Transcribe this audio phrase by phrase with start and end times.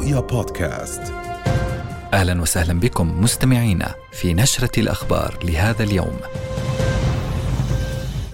[0.00, 1.02] رؤيا بودكاست.
[2.14, 6.16] أهلا وسهلا بكم مستمعينا في نشرة الأخبار لهذا اليوم.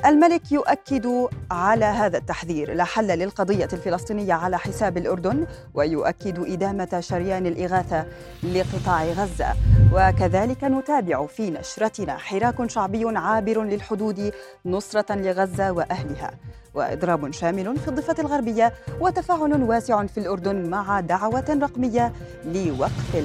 [0.06, 1.06] الملك يؤكد
[1.50, 2.74] على هذا التحذير.
[2.74, 8.06] لا حل للقضية الفلسطينية على حساب الأردن ويؤكد إدامة شريان الإغاثة
[8.42, 9.54] لقطاع غزة.
[9.92, 14.32] وكذلك نتابع في نشرتنا حراك شعبي عابر للحدود
[14.66, 16.30] نصرة لغزة وأهلها.
[16.76, 22.12] وإضراب شامل في الضفة الغربية وتفاعل واسع في الأردن مع دعوة رقمية
[22.44, 23.16] لوقف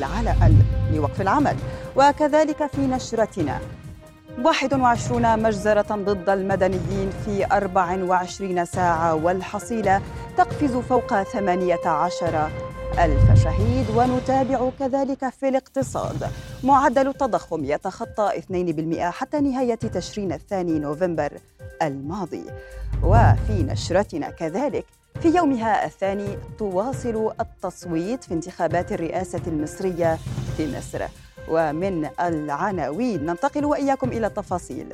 [0.93, 1.55] لوقف العمل.
[1.95, 3.59] وكذلك في نشرتنا
[4.43, 10.01] 21 مجزرة ضد المدنيين في 24 ساعة والحصيلة
[10.37, 12.49] تقفز فوق 18
[12.99, 16.27] ألف شهيد ونتابع كذلك في الاقتصاد.
[16.63, 21.31] معدل التضخم يتخطى 2% حتى نهاية تشرين الثاني نوفمبر
[21.81, 22.43] الماضي.
[23.03, 24.85] وفي نشرتنا كذلك
[25.21, 30.17] في يومها الثاني تواصل التصويت في انتخابات الرئاسة المصرية
[30.57, 31.01] في مصر.
[31.49, 34.87] ومن العناوين ننتقل وإياكم إلى التفاصيل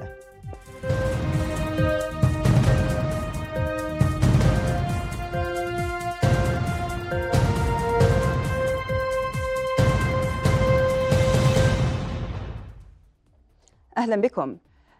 [14.07, 14.57] أهلا بكم.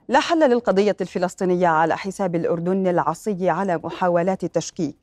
[0.08, 4.96] لا حل للقضية الفلسطينية على حساب الأردن العصي على محاولات التشكيك.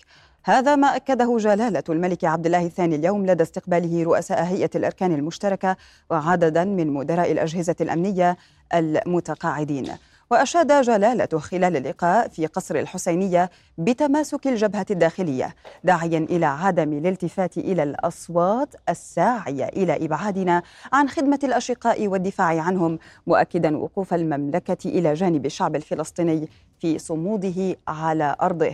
[0.44, 5.76] هذا ما أكده جلالة الملك عبد الله الثاني اليوم لدى استقباله رؤساء هيئة الأركان المشتركة
[6.10, 8.36] وعددا من مدراء الأجهزة الأمنية
[8.74, 9.88] المتقاعدين.
[10.30, 17.82] وأشاد جلالته خلال اللقاء في قصر الحسينية بتماسك الجبهة الداخلية داعيا إلى عدم الالتفات إلى
[17.82, 25.76] الأصوات الساعية إلى إبعادنا عن خدمة الأشقاء والدفاع عنهم مؤكدا وقوف المملكة إلى جانب الشعب
[25.76, 26.48] الفلسطيني
[26.80, 28.72] في صموده على أرضه.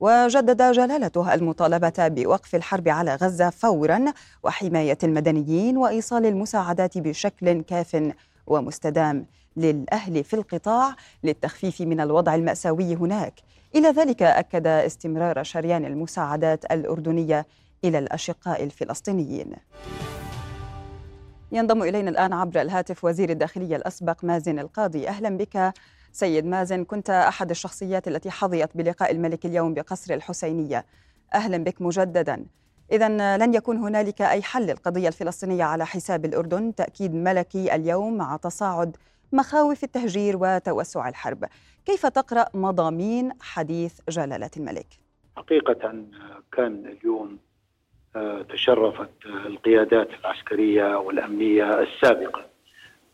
[0.00, 4.04] وجدد جلالته المطالبة بوقف الحرب على غزة فورا
[4.42, 8.12] وحماية المدنيين وإيصال المساعدات بشكل كاف
[8.46, 9.26] ومستدام.
[9.56, 13.34] للأهل في القطاع للتخفيف من الوضع المأساوي هناك.
[13.74, 17.46] إلى ذلك أكد استمرار شريان المساعدات الأردنية
[17.84, 19.52] إلى الأشقاء الفلسطينيين.
[21.52, 25.08] ينضم إلينا الآن عبر الهاتف وزير الداخلية الأسبق مازن القاضي.
[25.08, 25.72] أهلا بك.
[26.12, 30.84] سيد مازن كنت أحد الشخصيات التي حظيت بلقاء الملك اليوم بقصر الحسينية.
[31.34, 32.44] أهلا بك مجددا.
[32.92, 38.36] إذا لن يكون هنالك أي حل للقضية الفلسطينية على حساب الأردن؟ تأكيد ملكي اليوم مع
[38.36, 38.96] تصاعد
[39.32, 41.44] مخاوف التهجير وتوسع الحرب.
[41.86, 44.86] كيف تقرأ مضامين حديث جلالة الملك؟
[45.36, 46.04] حقيقة
[46.52, 47.38] كان اليوم
[48.16, 52.46] آه، تشرفت القيادات العسكرية والأمنية السابقة.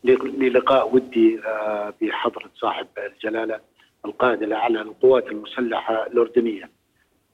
[0.03, 3.59] للقاء ودي آه، بحضرة صاحب الجلالة
[4.05, 6.69] القائد الأعلى للقوات المسلحة الأردنية.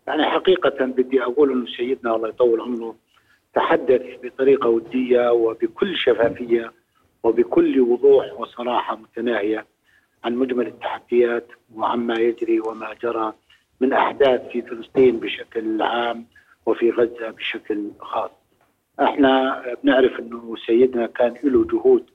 [0.07, 2.95] يعني حقيقة بدي أقول أنه سيدنا الله يطول عمره
[3.55, 6.73] تحدث بطريقة ودية وبكل شفافية
[7.25, 9.65] وبكل وضوح وصراحة متناهية
[10.23, 13.33] عن مجمل التحديات وعما يجري وما جرى
[13.81, 16.25] من أحداث في فلسطين بشكل عام
[16.65, 18.31] وفي غزة بشكل خاص.
[18.99, 22.05] إحنا بنعرف إنه سيدنا كان له جهود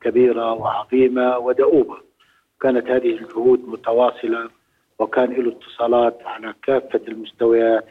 [0.00, 1.96] كبيرة وعظيمة ودؤوبة.
[2.60, 4.50] كانت هذه الجهود متواصلة
[4.98, 7.86] وكان له اتصالات على كافة المستويات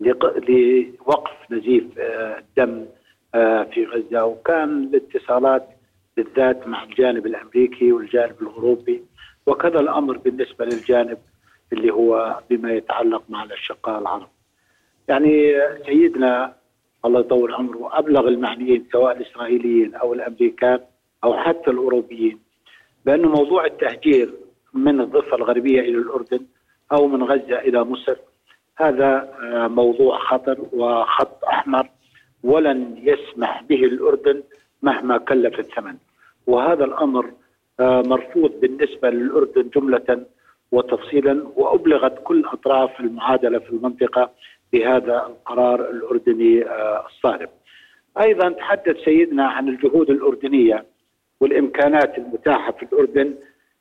[0.00, 2.86] لوقف نزيف آه، الدم
[3.34, 4.24] آه، في غزة.
[4.24, 5.73] وكان الاتصالات
[6.16, 9.02] بالذات مع الجانب الأمريكي والجانب الأوروبي
[9.46, 11.18] وكذا الأمر بالنسبة للجانب
[11.72, 14.28] اللي هو بما يتعلق مع الأشقاء العرب.
[15.08, 15.54] يعني
[15.86, 16.54] سيدنا
[17.04, 20.80] الله يطول عمره أبلغ المعنيين سواء الإسرائيليين أو الأمريكان
[21.24, 22.38] أو حتى الأوروبيين
[23.06, 24.34] بانه موضوع التهجير
[24.74, 26.40] من الضفة الغربية إلى الأردن
[26.92, 28.16] أو من غزة إلى مصر
[28.76, 29.34] هذا
[29.68, 31.88] موضوع خطر وخط أحمر
[32.44, 34.42] ولن يسمح به الأردن
[34.84, 35.96] مهما كلف الثمن
[36.46, 37.32] وهذا الأمر
[37.80, 40.26] آه، مرفوض بالنسبة للأردن جملة
[40.72, 44.30] وتفصيلا وأبلغت كل أطراف المعادلة في المنطقة
[44.72, 47.48] بهذا القرار الأردني آه، الصارم.
[48.20, 50.84] أيضا تحدث سيدنا عن الجهود الأردنية
[51.40, 53.34] والإمكانات المتاحة في الأردن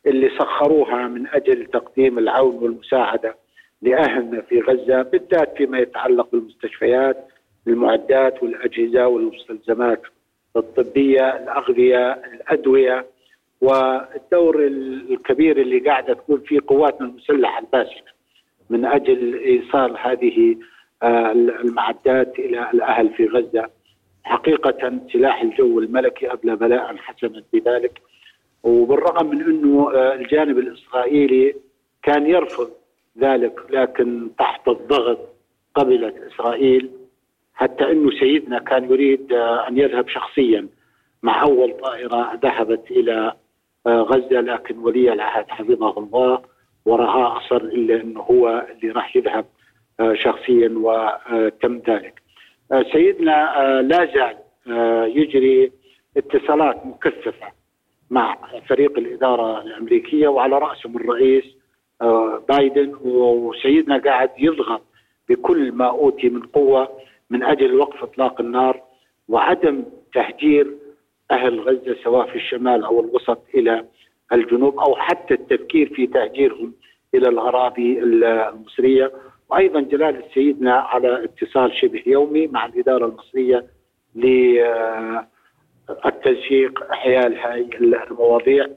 [0.05, 3.35] اللي سخروها من أجل تقديم العون والمساعدة
[3.81, 7.27] لاهلنا في غزة بالذات فيما يتعلق بالمستشفيات
[7.67, 10.01] المعدات والأجهزة والمستلزمات
[10.55, 13.05] الطبية الأغذية الأدوية
[13.61, 18.13] والدور الكبير اللي قاعدة تكون فيه قواتنا المسلحة الباسله
[18.69, 20.55] من أجل إيصال هذه
[21.03, 23.69] آه، المعدات إلى الأهل في غزة.
[24.23, 28.01] حقيقة سلاح الجو الملكي أبلى بلاء حسنا بذلك.
[28.63, 31.55] وبالرغم من أنه آه، الجانب الإسرائيلي
[32.03, 32.71] كان يرفض
[33.19, 35.19] ذلك لكن تحت الضغط
[35.75, 36.89] قبلت إسرائيل
[37.53, 40.67] حتى إنه سيدنا كان يريد أن يذهب شخصيا
[41.23, 43.33] مع أول طائرة ذهبت إلى
[43.87, 46.41] غزة لكن ولي العهد حفظه الله
[46.85, 49.45] ورعاه اصر إلا إنه هو اللي راح يذهب
[50.13, 52.21] شخصيا وتم ذلك.
[52.91, 54.37] سيدنا لا زال
[55.17, 55.71] يجري
[56.17, 57.47] اتصالات مكثفة
[58.09, 58.37] مع
[58.69, 61.43] فريق الإدارة الأمريكية وعلى راسهم الرئيس
[62.49, 64.81] بايدن وسيدنا قاعد يضغط
[65.29, 66.89] بكل ما أوتي من قوة
[67.33, 68.81] من أجل وقف إطلاق النار
[69.29, 69.83] وعدم
[70.13, 70.77] تهجير
[71.31, 73.85] أهل غزة سواء في الشمال أو الوسط إلى
[74.33, 76.73] الجنوب أو حتى التفكير في تهجيرهم
[77.15, 79.11] إلى الأراضي المصرية
[79.49, 83.65] وأيضا جلاله سيدنا على اتصال شبه يومي مع الإدارة المصرية
[85.95, 88.67] للتنسيق حيال هاي المواضيع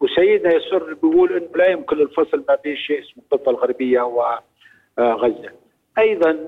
[0.00, 5.65] وسيدنا يسر بيقول إنه لا يمكن الفصل ما بين شيء اسمه الضفة الغربية وغزة.
[5.98, 6.38] أيضا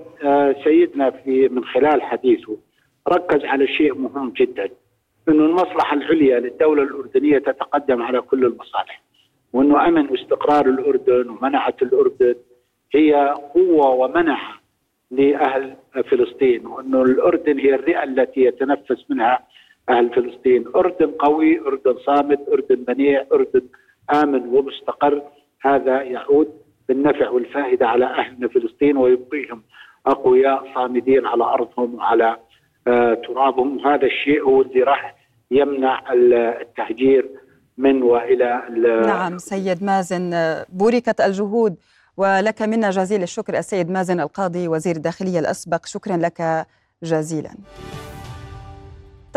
[0.65, 2.57] سيدنا في من خلال حديثه
[3.09, 4.69] ركز على شيء مهم جدا
[5.29, 9.03] إنه المصلحة العليا للدولة الأردنية تتقدم على كل المصالح
[9.53, 12.35] وإنه أمن واستقرار الأردن ومنعة الأردن
[12.95, 14.61] هي قوة ومنعه
[15.11, 15.77] لأهل
[16.11, 19.47] فلسطين وإنه الأردن هي الرئة التي يتنفس منها
[19.89, 23.63] أهل فلسطين، أردن قوي، أردن صامت، أردن منيع، أردن
[24.15, 25.23] آمن ومستقر،
[25.61, 26.53] هذا يعود
[26.89, 29.63] بالنفع والفائدة على أهلنا فلسطين ويبقيهم
[30.07, 32.37] أقوياء صامدين على أرضهم وعلى
[32.87, 35.15] آه ترابهم، وهذا الشيء هو اللي راح
[35.51, 36.03] يمنع
[36.61, 37.31] التهجير
[37.79, 38.63] من وإلى
[39.07, 40.31] نعم سيد مازن.
[40.69, 41.77] بوركت الجهود
[42.17, 45.87] ولك منا جزيل الشكر السيد مازن القاضي وزير الداخلية الأسبق.
[45.87, 46.67] شكرا لك
[47.03, 47.51] جزيلا.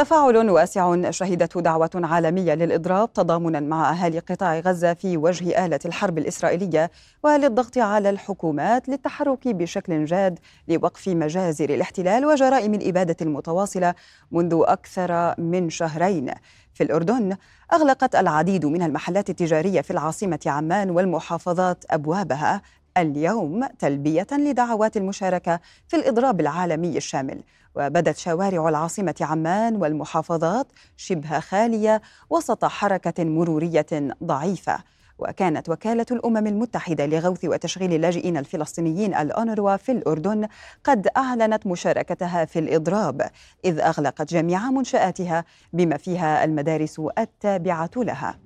[0.01, 6.17] تفاعل واسع شهدته دعوة عالمية للإضراب تضامنا مع أهالي قطاع غزة في وجه آلة الحرب
[6.17, 6.91] الإسرائيلية
[7.23, 13.93] وللضغط على الحكومات للتحرك بشكل جاد لوقف مجازر الاحتلال وجرائم الإبادة المتواصلة
[14.31, 16.33] منذ أكثر من شهرين.
[16.73, 17.37] في الأردن
[17.73, 22.61] أغلقت العديد من المحلات التجارية في العاصمة عمان والمحافظات أبوابها
[22.97, 27.43] اليوم تلبية لدعوات المشاركة في الإضراب العالمي الشامل
[27.75, 33.85] وبدت شوارع العاصمة عمان والمحافظات شبه خالية وسط حركة مرورية
[34.23, 34.79] ضعيفة.
[35.19, 40.47] وكانت وكالة الأمم المتحدة لغوث وتشغيل اللاجئين الفلسطينيين الأونروا في الأردن
[40.83, 43.29] قد أعلنت مشاركتها في الإضراب
[43.65, 48.37] إذ أغلقت جميع منشآتها بما فيها المدارس التابعة لها.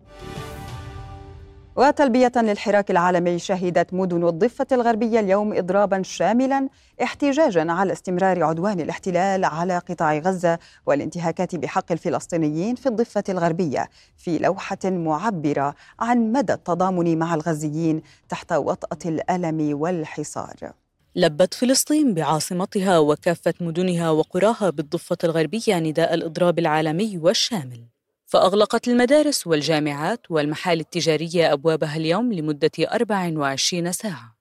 [1.75, 6.69] وتلبية للحراك العالمي شهدت مدن الضفة الغربية اليوم إضرابا شاملا
[7.03, 14.37] احتجاجا على استمرار عدوان الاحتلال على قطاع غزة والانتهاكات بحق الفلسطينيين في الضفة الغربية في
[14.37, 20.71] لوحة معبرة عن مدى التضامن مع الغزيين تحت وطأة الألم والحصار.
[21.15, 27.94] لبت فلسطين بعاصمتها وكافة مدنها وقراها بالضفة الغربية نداء الإضراب العالمي والشامل.
[28.35, 34.37] فأغلقت المدارس والجامعات والمحال التجارية أبوابها اليوم لمدة 24 ساعة.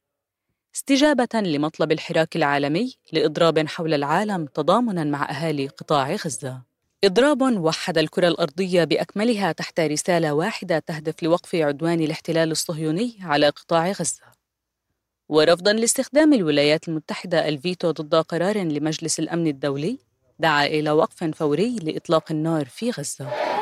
[0.75, 6.63] استجابة لمطلب الحراك العالمي لإضراب حول العالم تضامناً مع أهالي قطاع غزة.
[7.05, 13.91] إضراب وحد الكرة الأرضية بأكملها تحت رسالة واحدة تهدف لوقف عدوان الاحتلال الصهيوني على قطاع
[13.91, 14.25] غزة.
[15.29, 19.99] ورفضاً لاستخدام الولايات المتحدة الفيتو ضد قرار لمجلس الأمن الدولي
[20.39, 23.54] دعا إلى وقف فوري لإطلاق النار في غزة.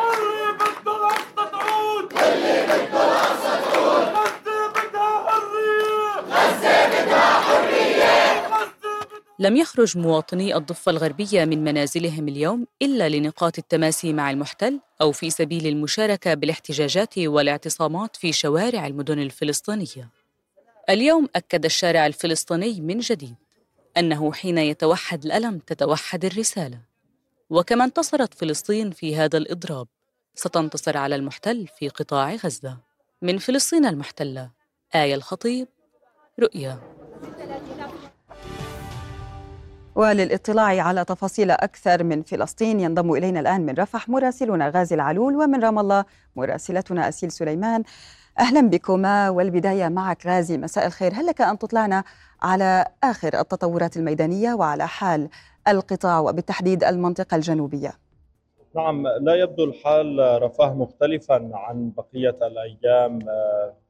[9.43, 15.31] لم يخرج مواطني الضفة الغربية من منازلهم اليوم إلا لنقاط التماسي مع المحتل أو في
[15.31, 20.11] سبيل المشاركة بالاحتجاجات والاعتصامات في شوارع المدن الفلسطينية.
[20.91, 23.35] اليوم أكد الشارع الفلسطيني من جديد
[23.97, 26.79] أنه حين يتوحد الألم تتوحد الرسالة.
[27.51, 29.87] وكما انتصرت فلسطين في هذا الإضراب،
[30.35, 32.79] ستنتصر على المحتل في قطاع غزة.
[33.23, 34.51] من فلسطين المحتلة،
[34.95, 35.69] آية الخطيب،
[36.41, 36.81] رؤيا.
[40.03, 45.65] وللاطلاع على تفاصيل أكثر من فلسطين ينضم إلينا الآن من رفح مراسلنا غازي العلول ومن
[45.65, 46.05] رام الله
[46.37, 47.83] مراسلتنا أسيل سليمان.
[48.39, 51.13] أهلا بكما والبداية معك غازي مساء الخير.
[51.15, 52.05] هل لك أن تطلعنا
[52.43, 55.29] على آخر التطورات الميدانية وعلى حال
[55.69, 57.93] القطاع وبالتحديد المنطقة الجنوبية؟
[58.77, 63.19] نعم لا يبدو الحال رفاه مختلفا عن بقية الأيام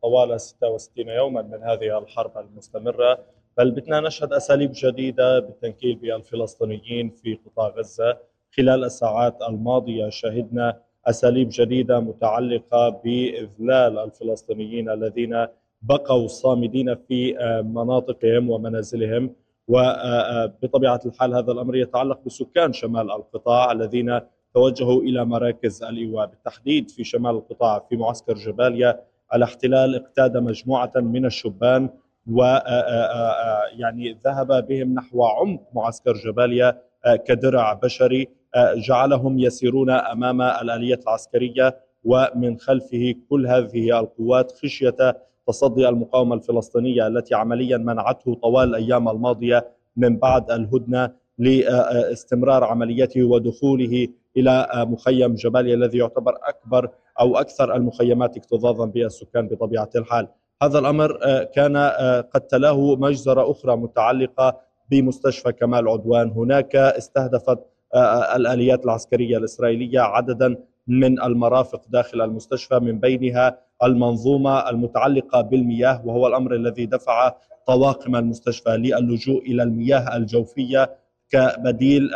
[0.03, 3.19] طوال 66 يوما من هذه الحرب المستمرة.
[3.59, 8.19] بل بدنا نشهد أساليب جديدة بالتنكيل بالفلسطينيين في قطاع غزة.
[8.57, 15.47] خلال الساعات الماضية شهدنا أساليب جديدة متعلقة بإذلال الفلسطينيين الذين
[15.83, 17.35] بقوا صامدين في
[17.75, 19.35] مناطقهم ومنازلهم.
[19.69, 24.21] وبطبيعة الحال هذا الأمر يتعلق بسكان شمال القطاع الذين
[24.55, 26.27] توجهوا إلى مراكز الإيواء.
[26.27, 29.01] بالتحديد في شمال القطاع في معسكر جباليا
[29.35, 31.89] الاحتلال اقتاد مجموعة من الشبان
[32.31, 32.43] و
[33.73, 36.79] يعني ذهب بهم نحو عمق معسكر جباليا
[37.27, 38.29] كدرع بشري
[38.77, 44.97] جعلهم يسيرون أمام الاليات العسكرية ومن خلفه كل هذه القوات خشية
[45.47, 54.09] تصدي المقاومة الفلسطينية التي عمليا منعته طوال الأيام الماضية من بعد الهدنة لاستمرار عمليته ودخوله
[54.37, 60.29] إلى مخيم جباليا الذي يعتبر أكبر أو أكثر المخيمات اكتظاظا بالسكان بطبيعة الحال.
[60.63, 61.19] هذا الأمر
[61.55, 61.77] كان
[62.35, 67.59] قد تلاه مجزرة أخرى متعلقة بمستشفى كمال عدوان، هناك استهدفت
[68.37, 76.55] الآليات العسكرية الإسرائيلية عددا من المرافق داخل المستشفى من بينها المنظومة المتعلقة بالمياه وهو الأمر
[76.55, 77.35] الذي دفع
[77.67, 80.91] طواقم المستشفى للجوء إلى المياه الجوفية
[81.31, 82.11] كبديل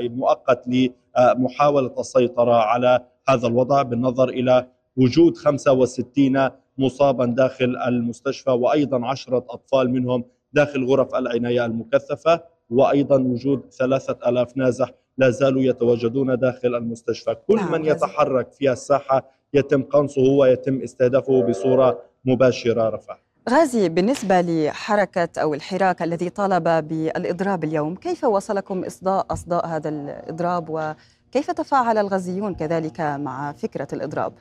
[0.00, 4.66] مؤقت لمحاولة السيطرة على هذا الوضع بالنظر إلى
[4.96, 12.40] وجود 65 مصابا داخل المستشفى وأيضا عشرة أطفال منهم داخل غرف العناية المكثفة
[12.70, 17.36] وأيضا وجود ثلاثة ألاف نازح لا زالوا يتواجدون داخل المستشفى.
[17.48, 23.16] كل نعم من يتحرك في الساحة يتم قنصه ويتم استهدافه بصورة مباشرة رفع.
[23.50, 30.68] غازي بالنسبة لحركة أو الحراك الذي طالب بالإضراب اليوم كيف وصلكم إصداء أصداء هذا الإضراب
[30.68, 34.32] وكيف تفاعل الغزيون كذلك مع فكرة الإضراب؟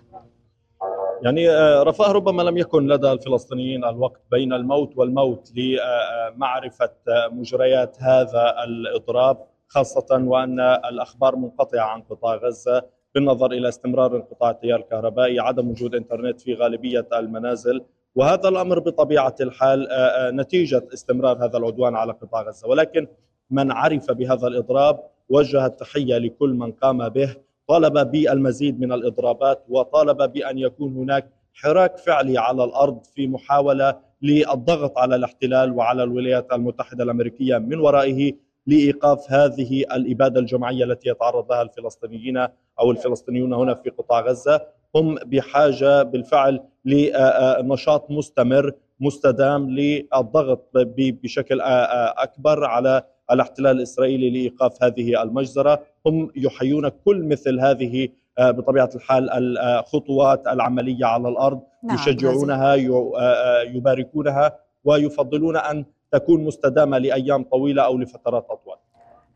[1.25, 7.97] يعني آه، رفاه ربما لم يكن لدى الفلسطينيين الوقت بين الموت والموت لمعرفة آه، مجريات
[7.99, 15.39] هذا الإضراب خاصة وأن الأخبار منقطعة عن قطاع غزة بالنظر إلى استمرار انقطاع التيار الكهربائي
[15.39, 17.81] عدم وجود إنترنت في غالبية المنازل
[18.15, 22.67] وهذا الأمر بطبيعة الحال آه، نتيجة استمرار هذا العدوان على قطاع غزة.
[22.67, 23.07] ولكن
[23.49, 27.35] من عرف بهذا الإضراب وجه التحية لكل من قام به
[27.67, 34.97] طالب بالمزيد من الإضرابات وطالب بان يكون هناك حراك فعلي على الأرض في محاولة للضغط
[34.97, 38.33] على الاحتلال وعلى الولايات المتحدة الأمريكية من ورائه
[38.67, 42.37] لإيقاف هذه الإبادة الجماعية التي يتعرض لها الفلسطينيين
[42.79, 44.61] أو الفلسطينيون هنا في قطاع غزة.
[44.95, 55.83] هم بحاجة بالفعل لنشاط مستمر مستدام للضغط بشكل أكبر على الاحتلال الإسرائيلي لإيقاف هذه المجزرة،
[56.05, 63.11] هم يحيون كل مثل هذه آه، بطبيعة الحال الخطوات العملية على الأرض نعم يشجعونها آه،
[63.19, 68.75] آه، يباركونها ويفضلون أن تكون مستدامة لأيام طويلة أو لفترات أطول.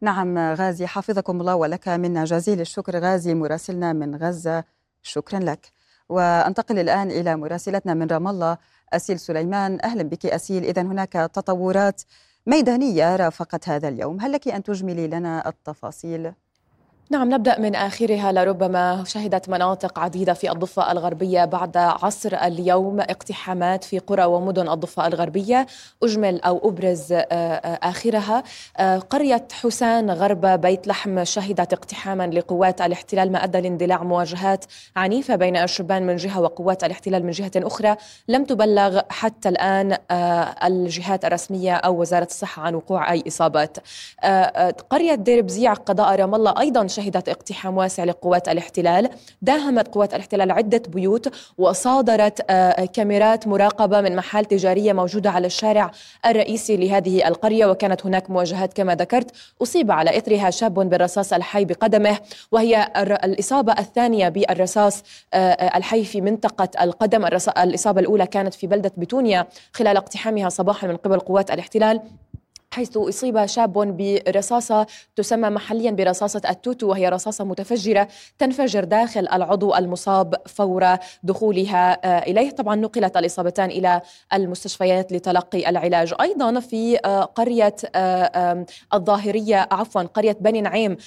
[0.01, 2.99] نعم غازي حفظكم الله ولك منا جزيل الشكر.
[2.99, 4.63] غازي مراسلنا من غزة.
[5.01, 5.71] شكرا لك.
[6.09, 8.57] وأنتقل الآن إلى مراسلتنا من رام الله
[8.93, 9.77] أسيل سليمان.
[9.83, 10.63] أهلا بك أسيل.
[10.63, 12.01] اذا هناك تطورات
[12.49, 16.33] ميدانية رافقت هذا اليوم هل لك أن تجملي لنا التفاصيل؟
[17.11, 18.31] نعم نبدأ من آخرها.
[18.31, 22.99] لربما شهدت مناطق عديدة في الضفة الغربية بعد عصر اليوم.
[22.99, 25.67] اقتحامات في قرى ومدن الضفة الغربية
[26.03, 28.43] أجمل أو أبرز آه، آه، آخرها.
[28.77, 35.35] آه، قرية حسان غرب بيت لحم شهدت اقتحاما لقوات الاحتلال ما أدى لاندلاع مواجهات عنيفة
[35.35, 37.95] بين الشبان من جهة وقوات الاحتلال من جهة أخرى.
[38.27, 39.97] لم تبلغ حتى الآن
[40.63, 43.77] الجهات الرسمية أو وزارة الصحة عن وقوع أي إصابات.
[44.89, 49.09] قرية دير بزيع قضاء رام الله أيضا شهدت اقتحام واسع لقوات الاحتلال
[49.41, 55.91] داهمت قوات الاحتلال عدة بيوت وصادرت آه، كاميرات مراقبة من محال تجارية موجودة على الشارع
[56.25, 59.31] الرئيسي لهذه القرية وكانت هناك مواجهات كما ذكرت.
[59.61, 62.17] أصيب على إثرها شاب بالرصاص الحي بقدمه
[62.51, 65.03] وهي الإصابة الثانية بالرصاص
[65.33, 67.25] آه، آه، الحي في منطقة القدم.
[67.57, 72.01] الإصابة الأولى كانت في بلدة بتونيا خلال اقتحامها صباحا من قبل قوات الاحتلال.
[72.73, 78.07] حيث أصيب شاب برصاصة تسمى محليا برصاصة التوتو وهي رصاصة متفجرة
[78.39, 82.51] تنفجر داخل العضو المصاب فور دخولها آه، إليه.
[82.51, 84.01] طبعا نقلت الإصابتان إلى
[84.33, 86.13] المستشفيات لتلقي العلاج.
[86.21, 90.97] أيضا في آه، قرية آه، الظاهرية عفوا قرية بني نعيم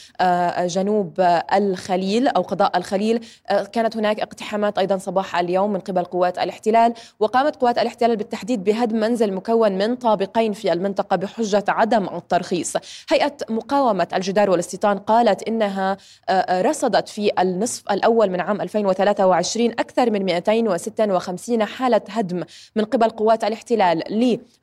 [0.60, 1.20] جنوب
[1.54, 3.24] الخليل أو قضاء الخليل
[3.72, 8.96] كانت هناك اقتحامات أيضا صباح اليوم من قبل قوات الاحتلال وقامت قوات الاحتلال بالتحديد بهدم
[8.96, 12.76] منزل مكون من طابقين في المنطقة بحجة حجة عدم الترخيص.
[13.08, 15.96] هيئة مقاومة الجدار والاستيطان قالت إنها
[16.28, 22.44] آه، آه، رصدت في النصف الأول من عام 2023 أكثر من 256 حالة هدم
[22.76, 24.02] من قبل قوات الاحتلال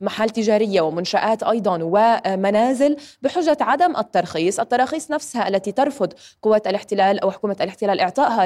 [0.01, 4.59] لمحال تجارية ومنشآت أيضا ومنازل بحجة عدم الترخيص.
[4.59, 8.45] التراخيص نفسها التي ترفض قوات الاحتلال أو حكومة الاحتلال إعطائها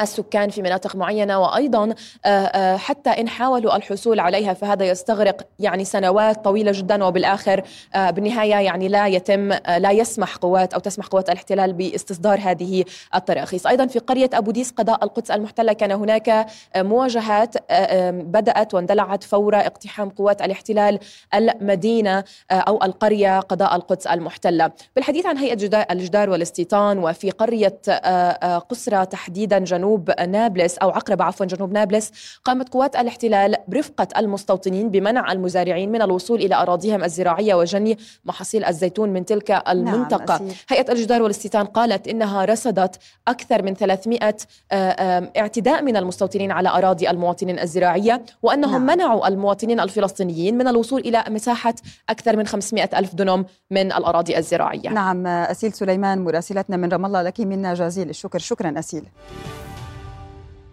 [0.00, 5.84] السكان في مناطق معينة وأيضا آه، آه، حتى إن حاولوا الحصول عليها فهذا يستغرق يعني
[5.84, 7.62] سنوات طويلة جدا وبالآخر
[7.94, 13.66] آه، بالنهاية يعني لا يتم لا يسمح قوات أو تسمح قوات الاحتلال باستصدار هذه التراخيص
[13.66, 17.72] أيضا في قرية أبو ديس قضاء القدس المحتلة كان هناك مواجهات
[18.10, 20.98] بدأت واندلعت فور اقتحام قوات الاحتلال
[21.34, 24.70] المدينة أو القرية قضاء القدس المحتلة.
[24.96, 27.78] بالحديث عن هيئة الجدار والاستيطان وفي قرية
[28.68, 32.12] قسرة تحديدا جنوب نابلس أو عقرب عفوا جنوب نابلس
[32.44, 39.08] قامت قوات الاحتلال برفقة المستوطنين بمنع المزارعين من الوصول إلى أراضيهم الزراعية وجني محاصيل الزيتون
[39.08, 40.38] من تلك نعم، المنطقة.
[40.42, 42.96] نعم هيئة الجدار والاستيطان قالت إنها رصدت
[43.28, 44.36] أكثر من 300
[44.72, 48.96] اعتداء من المستوطنين على أراضي المواطنين الزراعية وأنهم نعم.
[48.96, 51.74] منعوا المواطنين الفلسطينيين من الوصول إلى مساحة
[52.08, 54.88] أكثر من 500 ألف دنم من الأراضي الزراعية.
[54.88, 59.04] نعم أسيل سليمان مراسلتنا من رام الله لك منا جزيل الشكر شكرا أسيل.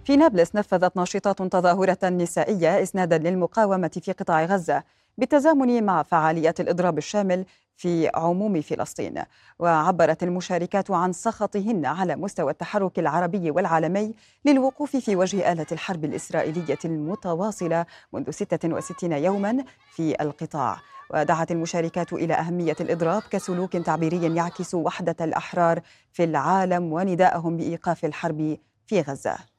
[0.06, 4.84] في نابلس نفذت ناشطات تظاهرة نسائية إسنادا للمقاومة في قطاع غزة
[5.18, 7.46] بالتزامن مع فعاليات الإضراب الشامل
[7.76, 9.24] في عموم فلسطين.
[9.60, 14.14] وعبرت المشاركات عن سخطهن على مستوى التحرك العربي والعالمي
[14.46, 19.64] للوقوف في وجه آلة الحرب الإسرائيلية المتواصلة منذ 66 يوما
[19.96, 20.78] في القطاع.
[21.14, 25.82] ودعت المشاركات إلى أهمية الإضراب كسلوك تعبيري يعكس وحدة الأحرار
[26.12, 28.58] في العالم ونداءهم بإيقاف الحرب
[28.88, 29.53] في غزة.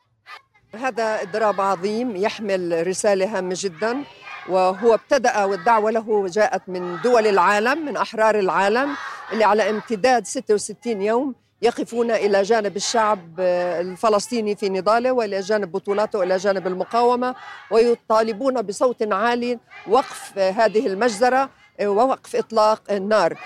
[0.76, 4.04] هذا اضراب عظيم يحمل رسالة هامة جدا
[4.48, 8.96] وهو ابتدأ والدعوة له جاءت من دول العالم من أحرار العالم
[9.32, 16.18] اللي على امتداد 66 يوم يقفون إلى جانب الشعب الفلسطيني في نضاله وإلى جانب بطولاته
[16.18, 17.34] وإلى جانب المقاومة
[17.70, 21.50] ويطالبون بصوت عالي وقف هذه المجزرة
[21.82, 23.38] ووقف إطلاق النار.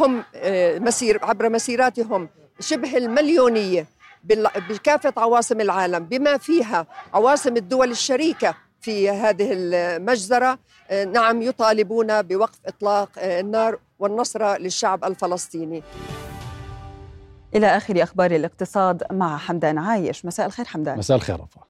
[0.00, 0.24] هم
[0.86, 2.28] مسير عبر مسيراتهم
[2.60, 3.86] شبه المليونية.
[4.68, 10.58] بكافة عواصم العالم بما فيها عواصم الدول الشريكة في هذه المجزرة
[10.90, 15.82] آه، نعم يطالبون بوقف إطلاق آه، النار والنصر للشعب الفلسطيني.
[17.54, 20.24] إلى آخر أخبار الاقتصاد مع حمدان عايش.
[20.24, 20.98] مساء الخير حمدان.
[20.98, 21.69] مساء الخير رفع.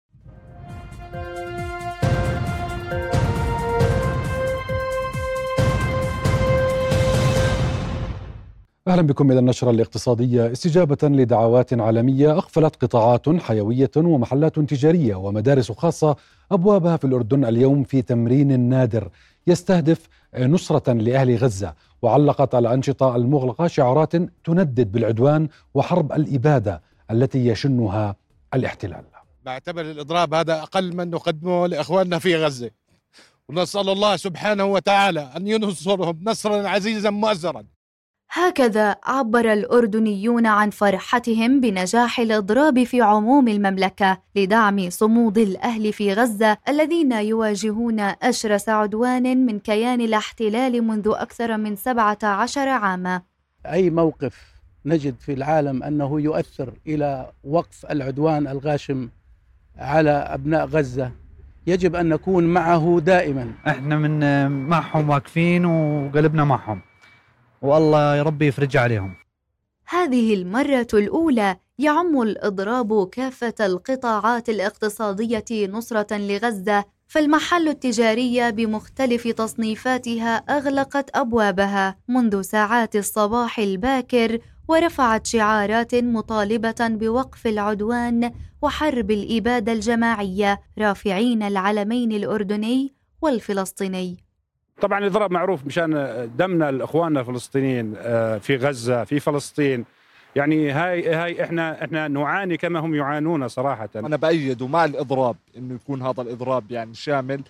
[8.91, 10.53] أهلا بكم إلى النشرة الاقتصادية.
[10.53, 16.17] استجابة لدعوات عالمية أغفلت قطاعات حيوية ومحلات تجارية ومدارس خاصة
[16.53, 19.09] أبوابها في الأردن اليوم في تمرين نادر.
[19.47, 21.75] يستهدف نصرة لأهل غزة.
[22.03, 28.17] وعلقت الأنشطة المغلقة شعارات تندد بالعدوان وحرب الإبادة التي يشنها
[28.55, 29.05] الاحتلال.
[29.45, 32.71] بعتبر الإضراب هذا أقل من نقدمه لإخواننا في غزة.
[33.49, 37.65] ونسأل الله سبحانه وتعالى أن ينصرهم نصرا عزيزا مؤزرا.
[38.33, 46.59] هكذا عبر الأردنيون عن فرحتهم بنجاح الإضراب في عموم المملكة لدعم صمود الأهل في غزة
[46.69, 53.23] الذين يواجهون أشرس عدوان من كيان الاحتلال منذ أكثر من 17 عاما.
[53.67, 54.55] أي موقف
[54.87, 59.09] نجد في العالم أنه يؤثر إلى وقف العدوان الغاشم
[59.79, 61.13] على أبناء غزة؟
[61.67, 63.53] يجب أن نكون معه دائما.
[63.69, 66.90] إحنا من معهم واقفين وقلبنا معهم.
[67.63, 69.17] والله يا ربي يفرج عليهم.
[69.87, 81.11] هذه المرة الأولى يعم الإضراب كافة القطاعات الاقتصادية نصرة لغزة فالمحل التجارية بمختلف تصنيفاتها أغلقت
[81.17, 92.13] أبوابها منذ ساعات الصباح الباكر ورفعت شعارات مطالبة بوقف العدوان وحرب الإبادة الجماعية رافعين العلمين
[92.13, 94.30] الأردني والفلسطيني.
[94.81, 99.85] طبعا الاضراب معروف مشان دمنا الاخواننا الفلسطينيين آه، في غزة في فلسطين.
[100.37, 103.89] يعني هاي هاي إحنا إحنا نعاني كما هم يعانون صراحة.
[103.97, 107.43] أنا بأيد ومع الإضراب إنه يكون هذا الإضراب يعني شامل.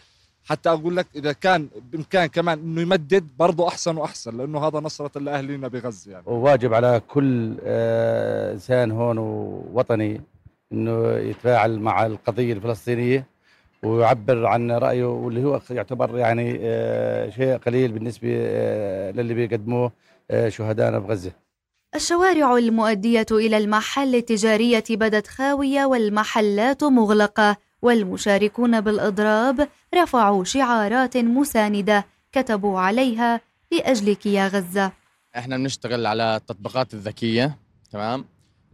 [0.44, 5.18] حتى أقول لك إذا كان بإمكان كمان إنه يمدد برضه أحسن وأحسن لأنه هذا نصرة
[5.20, 6.24] لاهلنا بغزة يعني.
[6.26, 10.20] وواجب على كل آه، إنسان هون ووطني
[10.72, 13.26] إنه يتفاعل مع القضية الفلسطينية.
[13.82, 19.92] ويعبر عن رأيه واللي هو يعتبر يعني آه، شيء قليل بالنسبة آه، للي بيقدموه
[20.30, 21.32] آه، شهدائنا بغزه.
[21.94, 32.80] الشوارع المؤدية إلى المحل التجارية بدت خاوية والمحلات مغلقة والمشاركون بالإضراب رفعوا شعارات مساندة كتبوا
[32.80, 33.40] عليها
[33.72, 34.92] لاجلك يا غزة.
[35.36, 37.58] إحنا بنشتغل على التطبيقات الذكية
[37.90, 38.24] تمام؟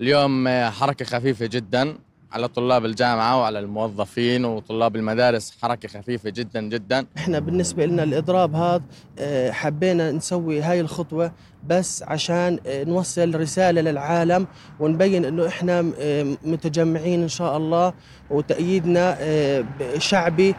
[0.01, 1.99] اليوم حركة خفيفة جدا
[2.33, 7.07] على طلاب الجامعة وعلى الموظفين وطلاب المدارس حركة خفيفة جدا جدا.
[7.17, 8.83] إحنا بالنسبة لنا الإضراب هذا
[9.19, 11.33] آه، حبينا نسوي هاي الخطوة
[11.67, 14.47] بس عشان آه، نوصل رسالة للعالم
[14.81, 17.93] ونبين إنه إحنا آه، متجمعين إن شاء الله
[18.31, 19.19] وتأييدنا
[19.99, 20.55] شعبي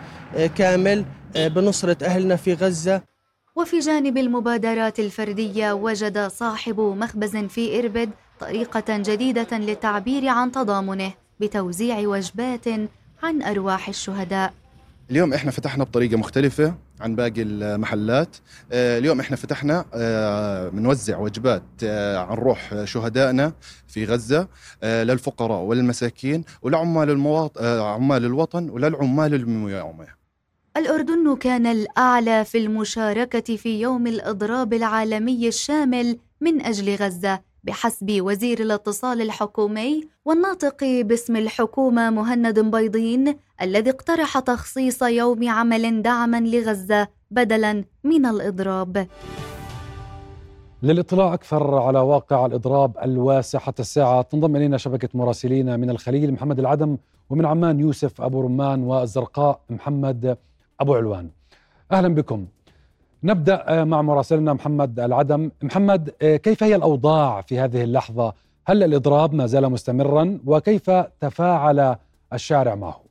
[0.55, 3.01] كامل بنصرة أهلنا في غزة.
[3.55, 11.26] وفي جانب المبادرات الفردية وجد صاحب مخبز في إربد طريقة جديدة للتعبير عن تضامنه.
[11.39, 12.67] بتوزيع وجبات
[13.23, 14.53] عن أرواح الشهداء.
[15.11, 18.37] اليوم إحنا فتحنا بطريقة مختلفة عن باقي المحلات.
[18.71, 19.85] آه، اليوم إحنا فتحنا
[20.73, 23.53] بنوزع آه، وجبات آه، عن روح شهدائنا
[23.87, 24.47] في غزة
[24.83, 27.57] للفقراء والمساكين ولعمال المواط...
[27.61, 30.07] عمال الوطن وللعمال الميامة
[30.77, 37.46] الأردن كان الأعلى في المشاركة في يوم الإضراب العالمي الشامل من أجل غزة.
[37.67, 46.39] بحسب وزير الاتصال الحكومي والناطق باسم الحكومة مهند بيضين الذي اقترح تخصيص يوم عمل دعما
[46.39, 49.07] لغزة بدلا من الإضراب.
[50.83, 56.59] للاطلاع أكثر على واقع الإضراب الواسع حتى الساعة تنضم إلينا شبكة مراسلين من الخليل محمد
[56.59, 56.97] العدم
[57.29, 60.37] ومن عمان يوسف أبو رمان والزرقاء محمد
[60.79, 61.29] أبو علوان.
[61.91, 62.45] أهلا بكم.
[63.23, 65.51] نبدأ آه، مع مراسلنا محمد العدم.
[65.61, 68.33] محمد آه، كيف هي الأوضاع في هذه اللحظة؟
[68.65, 71.95] هل الإضراب ما زال مستمرا؟ وكيف تفاعل
[72.33, 73.06] الشارع معه؟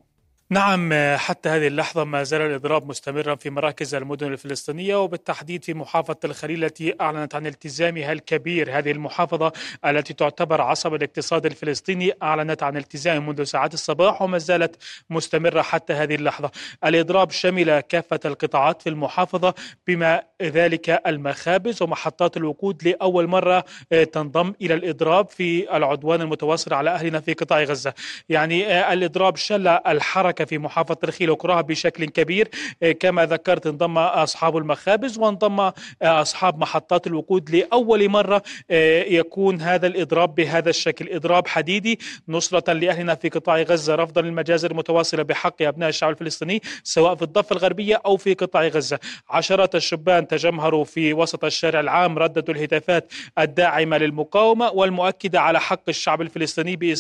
[0.51, 6.17] نعم حتى هذه اللحظة ما زال الإضراب مستمرا في مراكز المدن الفلسطينية وبالتحديد في محافظة
[6.25, 8.79] الخليل التي أعلنت عن التزامها الكبير.
[8.79, 9.53] هذه المحافظة
[9.85, 14.77] التي تعتبر عصب الاقتصاد الفلسطيني أعلنت عن التزام منذ ساعات الصباح وما زالت
[15.11, 16.51] مستمرة حتى هذه اللحظة.
[16.85, 19.55] الإضراب شمل كافة القطاعات في المحافظة
[19.87, 23.65] بما ذلك المخابز ومحطات الوقود لأول مرة
[24.13, 27.95] تنضم إلى الإضراب في العدوان المتواصل على أهلنا في قطاع غزة.
[28.29, 32.49] يعني الإضراب شل الحركة المشاركة في محافظة الخيل وكرها بشكل كبير.
[32.83, 35.72] آه، كما ذكرت انضم أصحاب المخابز وانضم آه،
[36.03, 41.09] أصحاب محطات الوقود لأول مرة آه، يكون هذا الإضراب بهذا الشكل.
[41.14, 47.14] إضراب حديدي نصرة لأهلنا في قطاع غزة رفضا للمجازر المتواصلة بحق أبناء الشعب الفلسطيني سواء
[47.14, 48.99] في الضفة الغربية أو في قطاع غزة.
[49.31, 56.20] عشرات الشبان تجمهروا في وسط الشارع العام رددوا الهتافات الداعمة للمقاومة والمؤكدة على حق الشعب
[56.22, 56.94] الفلسطيني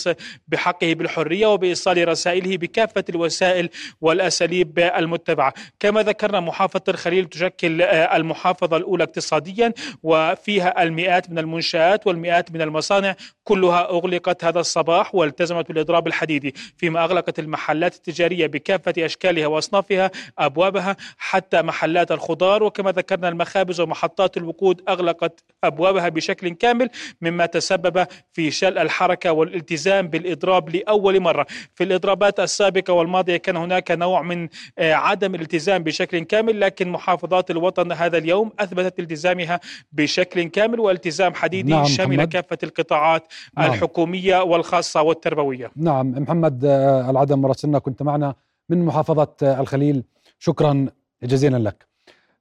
[0.48, 3.68] بحقه بالحرية وبإيصال رسائله بكافة الوسائل الوسائل
[4.00, 5.54] والأساليب المتبعة.
[5.80, 12.62] كما ذكرنا محافظة الخليل تشكل آه، المحافظة الأولى اقتصاديا وفيها المئات من المنشآت والمئات من
[12.62, 20.10] المصانع كلها أغلقت هذا الصباح والتزمت بالإضراب الحديدي فيما أغلقت المحلات التجارية بكافة أشكالها وأصنافها
[20.38, 22.62] أبوابها حتى محلات الخضار.
[22.62, 26.88] وكما ذكرنا المخابز ومحطات الوقود أغلقت أبوابها بشكل كامل
[27.20, 31.46] مما تسبب في شل الحركة والالتزام بالإضراب لأول مرة.
[31.74, 34.48] في الإضرابات السابقة الماضية كان هناك نوع من
[34.78, 39.60] آه، عدم الالتزام بشكل كامل لكن محافظات الوطن هذا اليوم أثبتت التزامها
[39.92, 42.28] بشكل كامل والتزام حديدي نعم شمل محمد.
[42.28, 43.22] كافة القطاعات
[43.58, 43.70] نعم.
[43.70, 45.70] الحكومية والخاصة والتربوية.
[45.76, 48.34] نعم محمد آه، العدم مراسلنا كنت معنا
[48.68, 50.04] من محافظة آه، الخليل.
[50.38, 50.86] شكرا
[51.22, 51.86] جزيلا لك.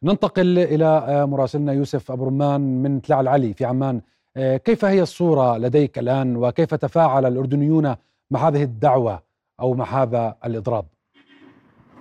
[0.04, 4.02] ننتقل إلى مراسلنا يوسف أبو رمان من تلع العلي في عمان.
[4.38, 7.96] كيف هي الصورة لديك الآن؟ وكيف تفاعل الأردنيون
[8.32, 9.25] مع هذه الدعوة؟
[9.60, 10.86] أو مع هذا الإضراب؟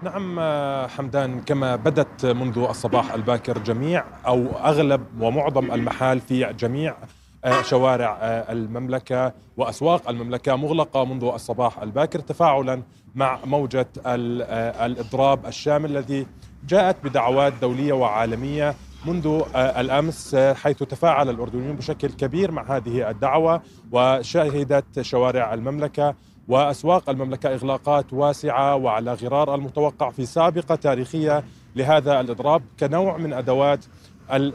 [0.02, 0.40] نعم
[0.88, 6.96] حمدان كما بدت منذ الصباح الباكر جميع أو أغلب ومعظم المحال في جميع
[7.44, 12.82] آه، شوارع آه، المملكة وأسواق المملكة مغلقة منذ الصباح الباكر تفاعلا
[13.14, 16.26] مع موجة آه، الإضراب الشامل الذي
[16.68, 18.74] جاءت بدعوات دولية وعالمية
[19.06, 23.62] منذ الأمس حيث تفاعل الأردنيون بشكل كبير مع هذه الدعوة
[23.92, 26.14] وشهدت شوارع المملكة
[26.48, 31.44] وأسواق المملكة إغلاقات واسعة وعلى غرار المتوقع في سابقة تاريخية
[31.76, 33.84] لهذا الإضراب كنوع من أدوات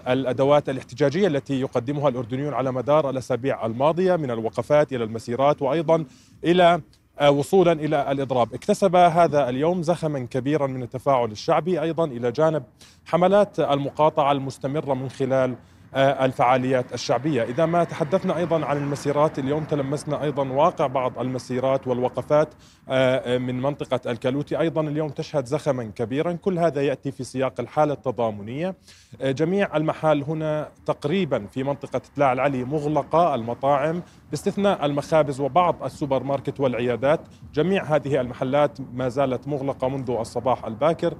[0.07, 6.05] الأدوات الاحتجاجية التي يقدمها الأردنيون على مدار الأسابيع الماضية من الوقفات إلى المسيرات وأيضا
[6.43, 6.81] إلى
[7.19, 12.63] آه، وصولا إلى الإضراب، اكتسب هذا اليوم زخما كبيرا من التفاعل الشعبي أيضا إلى جانب
[13.05, 15.55] حملات المقاطعة المستمرة من خلال
[15.95, 17.43] الفعاليات الشعبية.
[17.43, 22.49] إذا ما تحدثنا أيضا عن المسيرات اليوم تلمسنا أيضا واقع بعض المسيرات والوقفات
[22.89, 24.59] آه، من منطقة الكالوتي.
[24.59, 26.33] أيضا اليوم تشهد زخما كبيرا.
[26.33, 28.75] كل هذا يأتي في سياق الحالة التضامنية.
[29.21, 34.01] آه، جميع المحال هنا تقريبا في منطقة تلاع العلي مغلقة المطاعم.
[34.31, 37.19] باستثناء المخابز وبعض السوبر ماركت والعيادات
[37.53, 41.13] جميع هذه المحلات ما زالت مغلقة منذ الصباح الباكر.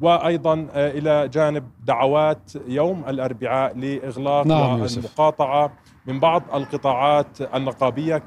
[0.00, 5.72] وأيضا آه، إلى جانب دعوات يوم الأربعاء لإغلاق نعم والمقاطعة
[6.06, 8.18] من بعض القطاعات النقابية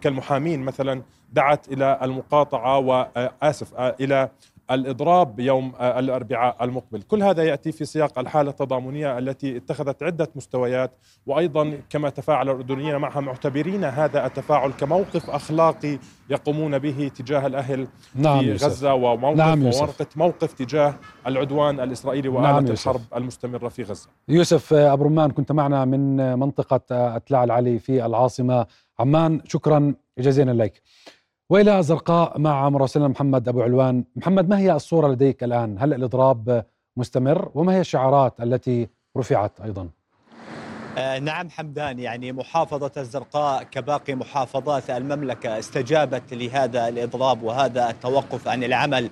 [0.00, 4.28] كالمحامين مثلا دعت إلى المقاطعة واسف إلى
[4.70, 10.96] الإضراب يوم الأربعاء المقبل كل هذا يأتي في سياق الحالة التضامنية التي اتخذت عدة مستويات
[11.26, 15.98] وأيضا كما تفاعل الأردنيين معها معتبرين هذا التفاعل كموقف أخلاقي
[16.30, 18.66] يقومون به تجاه الأهل نعم في يوسف.
[18.66, 19.60] غزة وموقف نعم.
[19.60, 20.94] وموقف موقف تجاه
[21.26, 22.66] العدوان الإسرائيلي وآلة نعم.
[22.66, 28.66] الحرب المستمرة في غزة يوسف أبو رمان كنت معنا من منطقة أتلاع العلي في العاصمة
[29.00, 30.82] عمان شكرا جزيلا لك
[31.50, 36.64] وإلى الزرقاء مع مراسلنا محمد أبو علوان، محمد ما هي الصورة لديك الآن؟ هل الإضراب
[36.96, 39.88] مستمر؟ وما هي الشعارات التي رفعت أيضا؟
[40.98, 48.64] آه نعم حمدان يعني محافظة الزرقاء كباقي محافظات المملكة استجابت لهذا الإضراب وهذا التوقف عن
[48.64, 49.10] العمل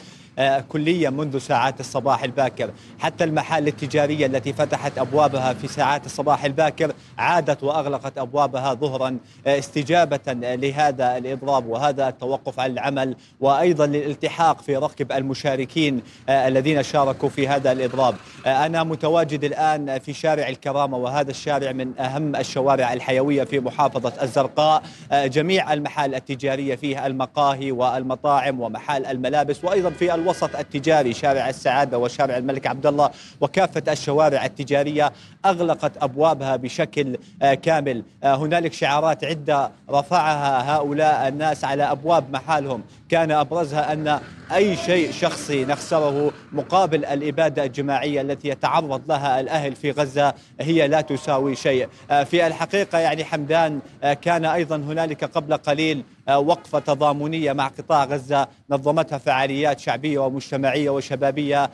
[0.68, 2.70] كليا منذ ساعات الصباح الباكر.
[2.98, 9.58] حتى المحال التجارية التي فتحت أبوابها في ساعات الصباح الباكر عادت وأغلقت أبوابها ظهرا آه
[9.58, 17.48] استجابة لهذا الإضراب وهذا التوقف عن العمل وأيضا للالتحاق في ركب المشاركين الذين شاركوا في
[17.48, 18.14] هذا الإضراب.
[18.46, 24.82] أنا متواجد الآن في شارع الكرامة وهذا الشارع من أهم الشوارع الحيوية في محافظة الزرقاء.
[25.12, 32.36] جميع المحال التجارية فيه المقاهي والمطاعم ومحال الملابس وأيضا في الوسط التجاري شارع السعادة وشارع
[32.36, 33.10] الملك عبد الله
[33.40, 35.12] وكافة الشوارع التجارية
[35.44, 37.16] أغلقت أبوابها بشكل
[37.62, 38.02] كامل.
[38.24, 42.82] هنالك شعارات عدة رفعها هؤلاء الناس على أبواب محالهم.
[43.08, 44.20] كان أبرزها أن
[44.54, 51.00] أي شيء شخصي نخسره مقابل الإبادة الجماعية التي يتعرض لها الأهل في غزة هي لا
[51.00, 51.88] تساوي شيء.
[52.08, 53.80] في الحقيقة يعني حمدان
[54.22, 61.70] كان أيضا هنالك قبل قليل وقفة تضامنية مع قطاع غزة نظمتها فعاليات شعبية ومجتمعية وشبابية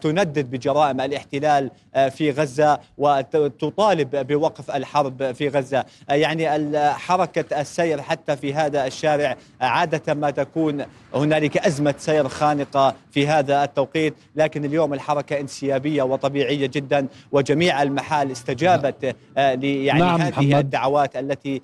[0.00, 1.70] تندد بجرائم الاحتلال
[2.10, 5.84] في غزة وتطالب بوقف الحرب في غزة.
[6.08, 10.71] يعني حركة السير حتى في هذا الشارع عادة ما تكون
[11.14, 18.30] هنالك أزمة سير خانقة في هذا التوقيت لكن اليوم الحركة انسيابية وطبيعية جدا وجميع المحال
[18.30, 20.54] استجابت يعني نعم هذه محمد.
[20.54, 21.62] الدعوات التي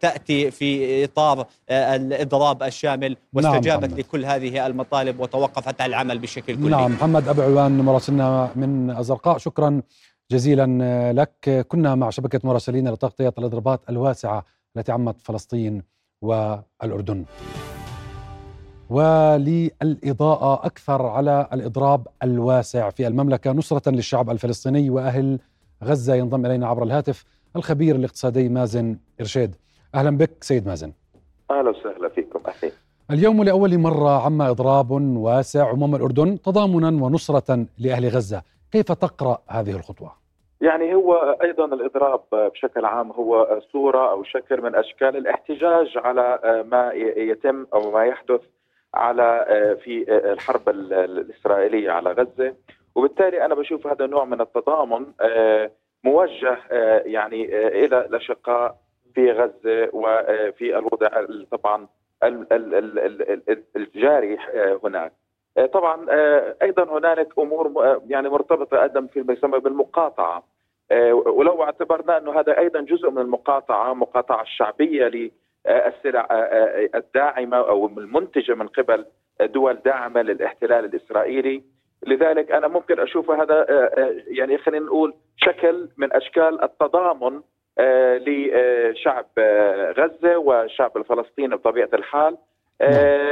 [0.00, 3.98] تأتي في إطار الإضراب الشامل واستجابت محمد.
[3.98, 9.38] لكل هذه المطالب وتوقفت عن العمل بشكل كلي نعم محمد أبو علوان مراسلنا من الزرقاء
[9.38, 9.82] شكرا
[10.30, 14.44] جزيلا لك كنا مع شبكة مراسلين لتغطية الإضرابات الواسعة
[14.76, 15.82] التي عمت فلسطين
[16.22, 17.24] والأردن.
[18.92, 25.38] وللإضاءة أكثر على الإضراب الواسع في المملكة نصرة للشعب الفلسطيني وأهل
[25.84, 27.24] غزة ينضم إلينا عبر الهاتف
[27.56, 29.54] الخبير الاقتصادي مازن إرشاد.
[29.94, 30.92] أهلا بك سيد مازن.
[31.50, 32.72] أهلا وسهلا فيكم أهلا
[33.10, 38.42] اليوم لأول مرة عم إضراب واسع عموم الأردن تضامنا ونصرة لأهل غزة.
[38.72, 40.12] كيف تقرأ هذه الخطوة؟
[40.60, 46.38] يعني هو أيضا الإضراب بشكل عام هو صورة أو شكل من أشكال الاحتجاج على
[46.70, 48.40] ما يتم أو ما يحدث
[48.94, 49.46] على
[49.84, 52.54] في الحرب الإسرائيلية على غزة.
[52.94, 55.06] وبالتالي أنا بشوف هذا نوع من التضامن
[56.04, 56.58] موجه
[57.04, 57.44] يعني
[57.84, 58.76] إلى الاشقاء
[59.14, 61.08] في غزة وفي الوضع
[61.50, 61.86] طبعا
[63.76, 64.38] الجاري
[64.84, 65.12] هناك.
[65.72, 66.06] طبعا
[66.62, 67.72] أيضا هنالك أمور
[68.08, 70.42] يعني مرتبطة أيضا فيما يسمى بالمقاطعة.
[71.12, 75.08] ولو اعتبرنا أنه هذا أيضا جزء من المقاطعة مقاطعة الشعبيه
[75.68, 76.28] للسلع
[76.94, 79.04] الداعمة أو المنتجة من قبل
[79.40, 81.62] دول داعمة للاحتلال الإسرائيلي.
[82.06, 83.66] لذلك أنا ممكن أشوف هذا
[84.26, 87.40] يعني خلينا نقول شكل من أشكال التضامن
[88.26, 89.26] لشعب
[89.98, 92.36] غزة والشعب الفلسطيني بطبيعة الحال.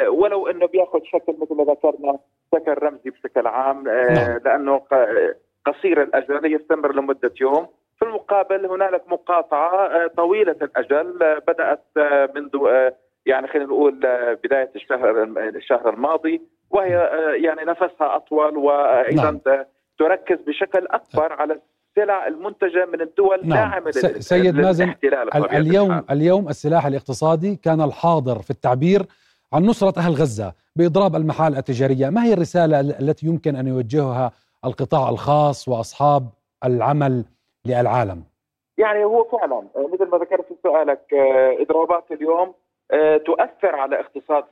[0.08, 2.18] ولو إنه بيأخذ شكل مثل ما ذكرنا
[2.54, 3.88] شكل رمزي بشكل عام
[4.44, 4.82] لأنه
[5.66, 7.66] قصير الأجل يستمر لمدة يوم.
[8.10, 11.84] المقابل هنالك مقاطعة طويلة الأجل بدأت
[12.34, 12.50] منذ
[13.26, 13.94] يعني خلينا نقول
[14.44, 15.22] بداية الشهر
[15.56, 17.10] الشهر الماضي وهي
[17.44, 19.64] يعني نفسها أطول وأيضا نعم.
[19.98, 21.60] تركز بشكل أكبر على
[21.98, 23.58] السلع المنتجة من الدول نعم.
[23.58, 24.94] داعمه سيد مازن
[25.34, 26.10] اليوم الحال.
[26.10, 29.06] اليوم السلاح الاقتصادي كان الحاضر في التعبير
[29.52, 34.32] عن نصرة أهل غزة بإضراب المحال التجارية، ما هي الرسالة التي يمكن أن يوجهها
[34.64, 36.28] القطاع الخاص وأصحاب
[36.64, 37.24] العمل
[37.66, 38.24] للعالم؟
[38.78, 41.14] يعني هو فعلا مثل ما ذكرت في سؤالك
[41.60, 42.54] اضرابات اليوم
[43.26, 44.44] تؤثر على اقتصاد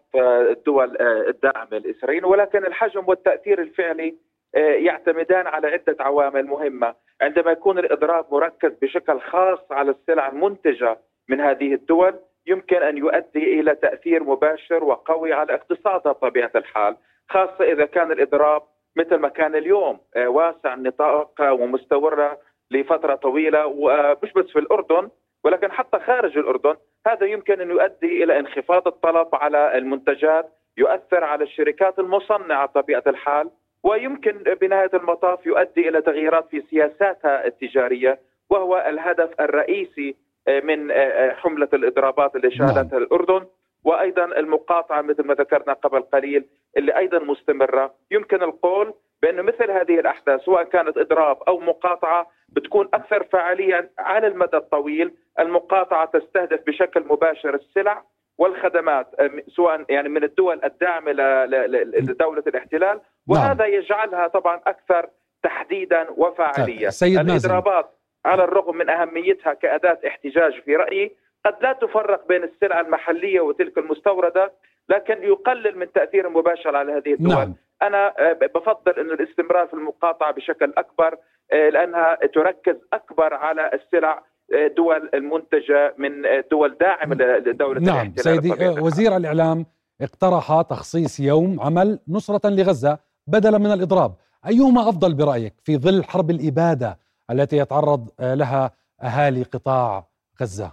[0.50, 4.14] الدول الداعمه الاسرائيليه ولكن الحجم والتأثير الفعلي
[4.54, 11.40] يعتمدان على عدة عوامل مهمة، عندما يكون الاضراب مركز بشكل خاص على السلع المنتجة من
[11.40, 12.14] هذه الدول
[12.46, 16.96] يمكن أن يؤدي إلى تأثير مباشر وقوي على اقتصادها بطبيعة الحال،
[17.28, 18.62] خاصة إذا كان الاضراب
[18.96, 22.38] مثل ما كان اليوم واسع النطاق ومستمره
[22.70, 25.08] لفترة طويلة ومش بس في الأردن
[25.44, 26.74] ولكن حتى خارج الأردن
[27.06, 33.50] هذا يمكن أن يؤدي إلى انخفاض الطلب على المنتجات يؤثر على الشركات المصنعة طبيعة الحال
[33.82, 38.18] ويمكن بنهاية المطاف يؤدي إلى تغييرات في سياساتها التجارية
[38.50, 40.16] وهو الهدف الرئيسي
[40.48, 40.92] من
[41.30, 43.02] حملة الإضرابات اللي شهدتها نعم.
[43.02, 43.46] الأردن
[43.84, 46.44] وأيضا المقاطعة مثل ما ذكرنا قبل قليل
[46.76, 52.88] اللي أيضا مستمرة يمكن القول بانه مثل هذه الأحداث سواء كانت إضراب أو مقاطعة بتكون
[52.94, 58.04] أكثر فعالية على المدى الطويل، المقاطعة تستهدف بشكل مباشر السلع
[58.38, 59.06] والخدمات
[59.48, 63.00] سواء يعني من الدول الداعمة لدولة الاحتلال نعم.
[63.28, 65.08] وهذا يجعلها طبعا أكثر
[65.42, 66.78] تحديدا وفعاليه.
[66.78, 67.90] طيب، سيد الإضرابات
[68.24, 73.78] على الرغم من أهميتها كأداة احتجاج في رأيي قد لا تفرق بين السلع المحلية وتلك
[73.78, 74.52] المستوردة
[74.88, 77.54] لكن يقلل من تأثير المباشر على هذه الدول نعم.
[77.82, 81.16] أنا آه، بفضل إنه الاستمرار في المقاطعة بشكل أكبر
[81.52, 88.12] آه، لأنها تركز أكبر على السلع آه، دول المنتجة من دول داعمه لدولة نعم.
[88.16, 89.66] سيدي وزير الإعلام
[90.00, 94.14] اقترح تخصيص يوم عمل نصرة لغزة بدلا من الإضراب.
[94.46, 96.98] أيهما أفضل برأيك في ظل حرب الإبادة
[97.30, 98.70] التي يتعرض لها
[99.02, 100.04] أهالي قطاع
[100.42, 100.72] غزة؟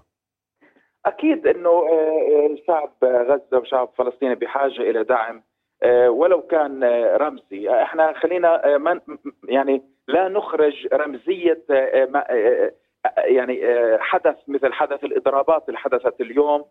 [1.06, 1.72] أكيد إنه
[2.68, 5.44] شعب غزة وشعب فلسطين بحاجة إلى دعم
[6.08, 6.84] ولو كان
[7.16, 7.70] رمزي.
[7.70, 9.00] إحنا خلينا من
[9.48, 11.62] يعني لا نخرج رمزية
[13.18, 13.62] يعني
[14.00, 16.66] حدث مثل حدث الإضرابات اللي حدثت اليوم.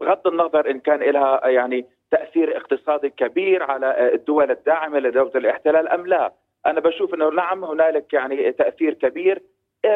[0.00, 6.06] بغض النظر إن كان لها يعني تأثير اقتصادي كبير على الدول الداعمة لدولة الاحتلال أم
[6.06, 6.32] لا.
[6.66, 9.42] أنا بشوف إنه نعم هنالك يعني تأثير كبير.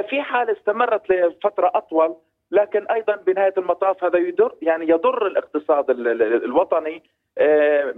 [0.08, 2.16] في حال استمرت لفترة أطول
[2.50, 7.02] لكن أيضا بنهاية المطاف هذا يضر يعني يضر الاقتصاد الوطني
[7.38, 7.94] آه،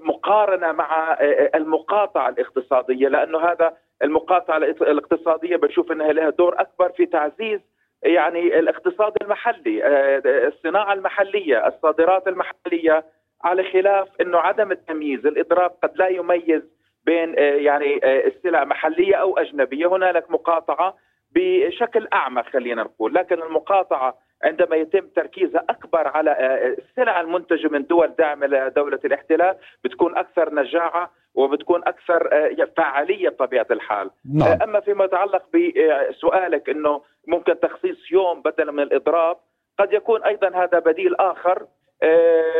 [0.00, 7.06] مقارنة مع آه، المقاطعة الاقتصادية لأنه هذا المقاطعة الاقتصادية بشوف إنها لها دور أكبر في
[7.06, 7.60] تعزيز
[8.02, 13.04] يعني الاقتصاد المحلي آه، الصناعة المحلية الصادرات المحلية
[13.44, 16.62] على خلاف إنه عدم التمييز الاضراب قد لا يميز
[17.04, 19.86] بين يعني السلع محلية أو أجنبية.
[19.86, 20.96] هنالك مقاطعة
[21.30, 27.86] بشكل اعمى خلينا نقول لكن المقاطعة عندما يتم تركيزها أكبر على آه، السلع المنتجة من
[27.86, 34.48] دول داعمه لدوله الاحتلال بتكون أكثر نجاعة وبتكون أكثر آه، فعالية بطبيعة الحال نعم.
[34.48, 39.36] آه، أما فيما يتعلق بسؤالك إنه ممكن تخصيص يوم بدلا من الإضراب
[39.78, 41.66] قد يكون أيضا هذا بديل آخر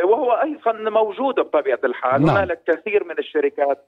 [0.03, 2.37] وهو أيضا موجود بطبيعة الحال نعم.
[2.37, 3.85] هنالك كثير من الشركات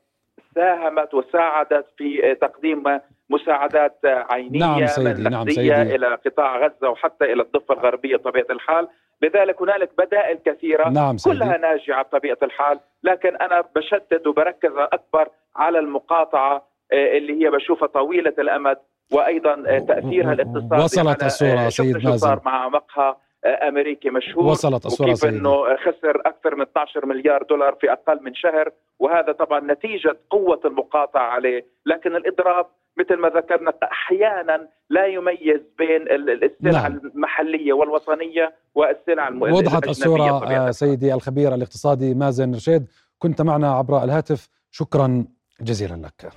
[0.56, 2.84] ساهمت وساعدت في تقديم
[3.30, 5.82] مساعدات عينية نعم سيدي نعم سيدي.
[5.82, 8.88] إلى قطاع غزة وحتى إلى الضفة الغربية بطبيعة الحال.
[9.22, 11.36] لذلك هنالك بدائل كثيرة نعم سيدي.
[11.40, 12.80] كلها ناجعة بطبيعة الحال.
[13.04, 18.78] لكن أنا بشدد وبركز أكبر على المقاطعة آه، اللي هي بشوفها طويلة الأمد
[19.12, 20.84] وأيضا آه، تأثيرها الاقتصادي.
[20.84, 22.40] وصلت الصورة سيد مازن.
[22.46, 27.78] مع مقهى آه، أمريكي مشهور وصلت الصورة وكيف إنه خسر أكثر من 12 مليار دولار
[27.82, 31.66] في أقل من شهر وهذا طبعا نتيجة قوة المقاطعة عليه.
[31.86, 32.66] لكن الإضراب
[32.98, 37.02] مثل ما ذكرنا أحيانا لا يميز بين السلع نعم.
[37.06, 42.88] المحلية والوطنية والسلع وضحت الصورة آه، سيدي الخبير الاقتصادي مازن رشيد
[43.20, 44.50] كنت معنا عبر الهاتف.
[44.72, 45.26] شكرا
[45.62, 46.32] جزيلا لك.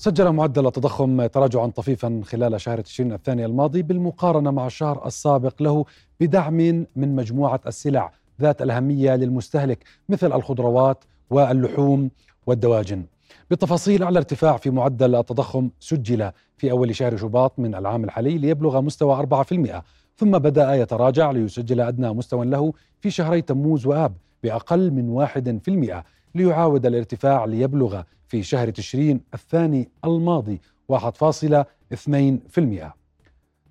[0.00, 5.84] سجل معدل التضخم تراجعا طفيفا خلال شهر تشرين الثاني الماضي بالمقارنة مع الشهر السابق له
[6.20, 12.10] بدعم من مجموعة السلع ذات الأهمية للمستهلك مثل الخضروات واللحوم
[12.46, 13.04] والدواجن.
[13.50, 18.80] بالتفاصيل أعلى ارتفاع في معدل التضخم سجل في أول شهر شباط من العام الحالي ليبلغ
[18.80, 19.82] مستوى 4%
[20.16, 26.02] ثم بدأ يتراجع ليسجل أدنى مستوى له في شهري تموز وآب بأقل من 1%
[26.34, 30.60] ليعاود الارتفاع ليبلغ في شهر تشرين الثاني الماضي
[30.92, 32.84] 1.2%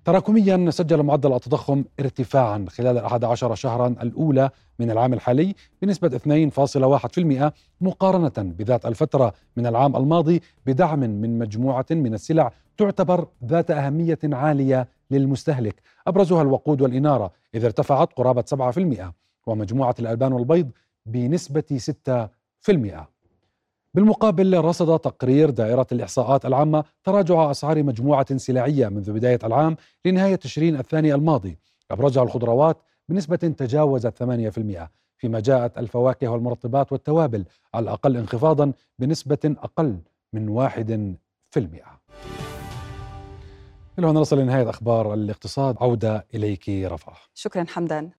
[0.04, 6.20] تراكميا سجل معدل التضخم ارتفاعا خلال الأحد عشر شهرا الأولى من العام الحالي بنسبة
[7.48, 14.18] 2.1% مقارنة بذات الفترة من العام الماضي بدعم من مجموعة من السلع تعتبر ذات أهمية
[14.24, 15.82] عالية للمستهلك.
[16.06, 19.12] أبرزها الوقود والإنارة إذ ارتفعت قرابة 7%
[19.46, 20.70] ومجموعة الألبان والبيض
[21.06, 21.64] بنسبة
[22.60, 23.06] 6%
[23.94, 30.76] بالمقابل رصد تقرير دائرة الإحصاءات العامة تراجع أسعار مجموعة سلعية منذ بداية العام لنهاية تشرين
[30.76, 31.58] الثاني الماضي
[31.90, 37.44] أبرزها الخضروات بنسبة تجاوزت 8% فيما جاءت الفواكه والمرطبات والتوابل
[37.74, 39.98] على الأقل انخفاضا بنسبة أقل
[40.32, 40.78] من 1%
[41.56, 41.68] إلى
[43.98, 45.76] هنا نصل لنهاية أخبار الاقتصاد.
[45.80, 48.10] عودة إليك رفح شكرا حمدان.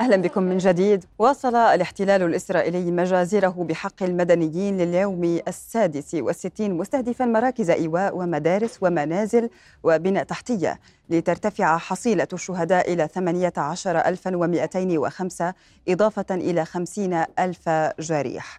[0.00, 1.04] أهلا بكم من جديد.
[1.18, 9.50] واصل الاحتلال الإسرائيلي مجازره بحق المدنيين لليوم السادس والستين مستهدفا مراكز إيواء ومدارس ومنازل
[9.82, 10.80] وبنى تحتية
[11.10, 15.54] لترتفع حصيلة الشهداء إلى 18205
[15.88, 17.68] إضافة إلى 50 ألف
[18.00, 18.58] جريح.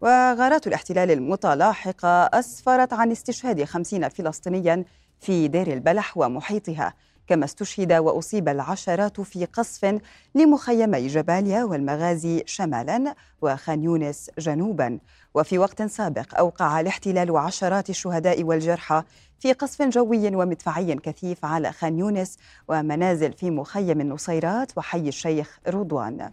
[0.00, 4.84] وغارات الاحتلال المتلاحقة أسفرت عن استشهاد 50 فلسطينيا
[5.20, 6.94] في دير البلح ومحيطها.
[7.26, 10.00] كما استشهد وأصيب العشرات في قصف
[10.34, 14.98] لمخيمي جباليا والمغازي شمالا وخان يونس جنوبا.
[15.34, 19.02] وفي وقت سابق أوقع الاحتلال عشرات الشهداء والجرحى
[19.38, 26.30] في قصف جوي ومدفعي كثيف على خان يونس ومنازل في مخيم النصيرات وحي الشيخ رضوان.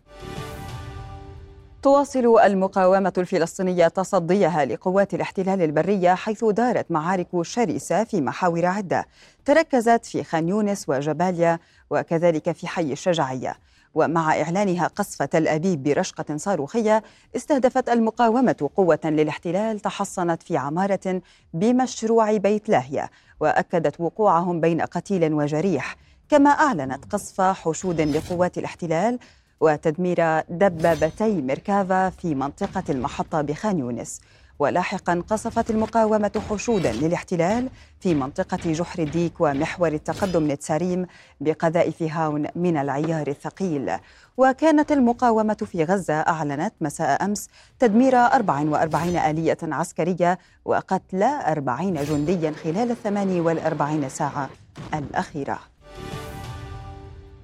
[1.82, 9.06] تواصل المقاومة الفلسطينية تصديها لقوات الاحتلال البرية حيث دارت معارك شرسة في محاور عدة.
[9.46, 11.60] تركزت في خان يونس وجباليا
[11.90, 13.56] وكذلك في حي الشجاعية
[13.94, 17.04] ومع إعلانها قصف تل أبيب برشقة صاروخية
[17.36, 21.22] استهدفت المقاومة قوة للاحتلال تحصنت في عمارة
[21.54, 23.10] بمشروع بيت لاهية
[23.40, 25.96] وأكدت وقوعهم بين قتيل وجريح.
[26.30, 29.20] كما أعلنت قصف حشود لقوات الاحتلال
[29.62, 34.22] وتدمير دبابتي ميركافا في منطقة المحطة بخان يونس.
[34.60, 41.06] ولاحقا قصفت المقاومة حشودا للاحتلال في منطقة جحر الديك ومحور التقدم نتساريم
[41.42, 43.92] بقذائف هاون من العيار الثقيل.
[44.38, 47.50] وكانت المقاومة في غزة أعلنت مساء أمس
[47.80, 54.50] تدمير 44 آلية عسكرية وقتل 40 جنديا خلال 48 ساعة
[54.94, 55.71] الأخيرة.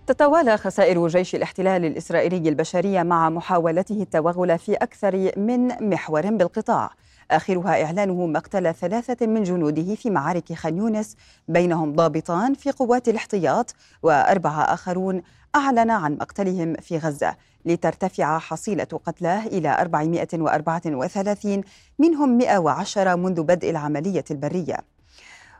[0.08, 6.90] تتوالى خسائر جيش الاحتلال الإسرائيلي البشرية مع محاولته التوغل في أكثر من محور بالقطاع.
[7.32, 11.16] آخرها إعلانه مقتل ثلاثة من جنوده في معارك خان يونس.
[11.48, 15.22] بينهم ضابطان في قوات الاحتياط وأربعة آخرون
[15.56, 17.36] أعلن عن مقتلهم في غزة.
[17.66, 21.62] لترتفع حصيلة قتلاه إلى 434
[22.00, 24.78] منهم 110 منذ بدء العملية البرية.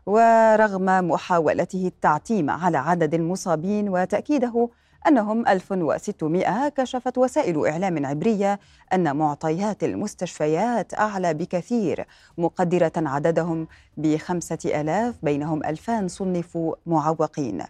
[0.08, 4.70] ورغم محاولته التعتيم على عدد المصابين وتأكيده
[5.08, 8.60] أنهم 1600 كشفت وسائل إعلام عبرية
[8.94, 12.06] أن معطيات المستشفيات أعلى بكثير
[12.38, 17.64] مقدرة عددهم بخمسة ألاف بينهم ألفان صنفوا معوقين.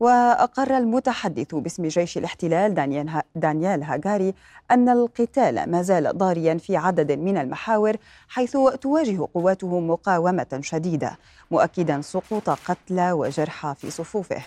[0.00, 2.74] وأقر المتحدث باسم جيش الاحتلال
[3.34, 4.34] دانيال هاغاري
[4.70, 7.96] أن القتال ما زال ضاريا في عدد من المحاور
[8.28, 11.18] حيث تواجه قواته مقاومة شديدة
[11.50, 14.42] مؤكدا سقوط قتلى وجرحى في صفوفه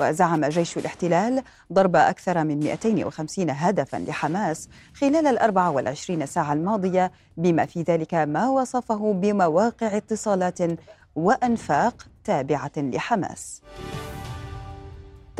[0.00, 1.42] وزعم جيش الاحتلال
[1.72, 8.48] ضرب أكثر من 250 هدفا لحماس خلال ال 24 ساعة الماضية بما في ذلك ما
[8.48, 10.58] وصفه بمواقع اتصالات
[11.16, 13.62] وأنفاق تابعة لحماس.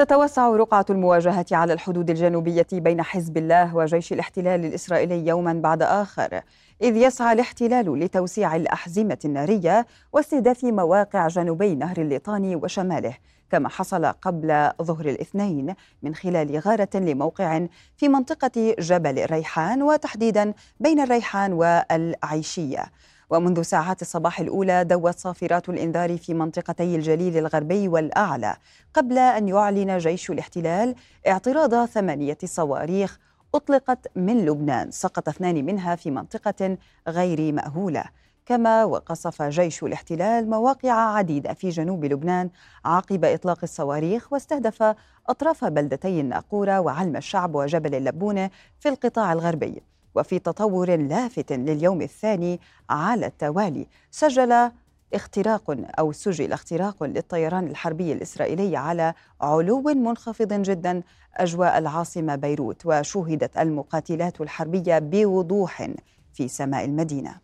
[0.00, 6.40] تتوسع رقعة المواجهة على الحدود الجنوبية بين حزب الله وجيش الاحتلال الإسرائيلي يوما بعد آخر
[6.82, 13.14] إذ يسعى الاحتلال لتوسيع الأحزمة النارية واستهداف مواقع جنوبي نهر الليطاني وشماله
[13.50, 21.00] كما حصل قبل ظهر الاثنين من خلال غارة لموقع في منطقة جبل الريحان وتحديدا بين
[21.00, 22.84] الريحان والعيشية.
[23.30, 28.56] ومنذ ساعات الصباح الأولى دوت صافرات الإنذار في منطقتي الجليل الغربي والأعلى.
[28.94, 30.94] قبل أن يعلن جيش الاحتلال
[31.26, 33.18] اعتراض ثمانية صواريخ
[33.54, 36.76] أطلقت من لبنان سقط اثنان منها في منطقة
[37.08, 38.04] غير مأهولة.
[38.46, 42.50] كما وقصف جيش الاحتلال مواقع عديدة في جنوب لبنان
[42.84, 44.94] عقب إطلاق الصواريخ واستهدف
[45.28, 48.50] أطراف بلدتي الناقورة وعلم الشعب وجبل اللبونة
[48.80, 49.82] في القطاع الغربي.
[50.14, 54.70] وفي تطور لافت لليوم الثاني على التوالي سجل
[55.14, 61.02] اختراق أو سجل اختراق للطيران الحربي الإسرائيلي على علو منخفض جدا
[61.36, 65.88] أجواء العاصمة بيروت وشوهدت المقاتلات الحربية بوضوح
[66.32, 67.34] في سماء المدينة.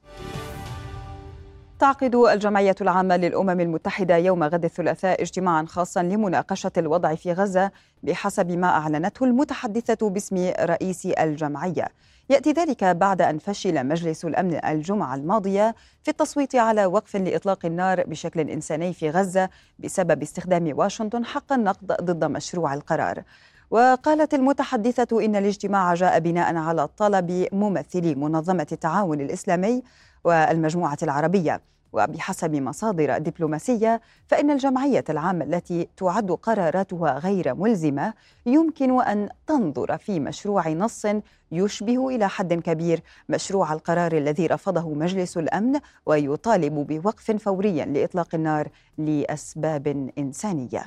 [1.78, 7.70] تعقد الجمعية العامة للأمم المتحدة يوم غد الثلاثاء اجتماعا خاصا لمناقشة الوضع في غزة
[8.02, 11.88] بحسب ما أعلنته المتحدثة باسم رئيس الجمعية
[12.30, 18.02] يأتي ذلك بعد أن فشل مجلس الأمن الجمعة الماضية في التصويت على وقف لإطلاق النار
[18.06, 19.48] بشكل إنساني في غزة
[19.78, 23.22] بسبب استخدام واشنطن حق النقد ضد مشروع القرار.
[23.70, 29.82] وقالت المتحدثة إن الاجتماع جاء بناء على طلب ممثلي منظمة التعاون الإسلامي
[30.24, 31.60] والمجموعة العربية
[31.96, 38.14] وبحسب مصادر دبلوماسية فإن الجمعية العامة التي تعد قراراتها غير ملزمة
[38.46, 41.06] يمكن أن تنظر في مشروع نص
[41.52, 48.68] يشبه إلى حد كبير مشروع القرار الذي رفضه مجلس الأمن ويطالب بوقف فوري لإطلاق النار
[48.98, 50.84] لأسباب إنسانية.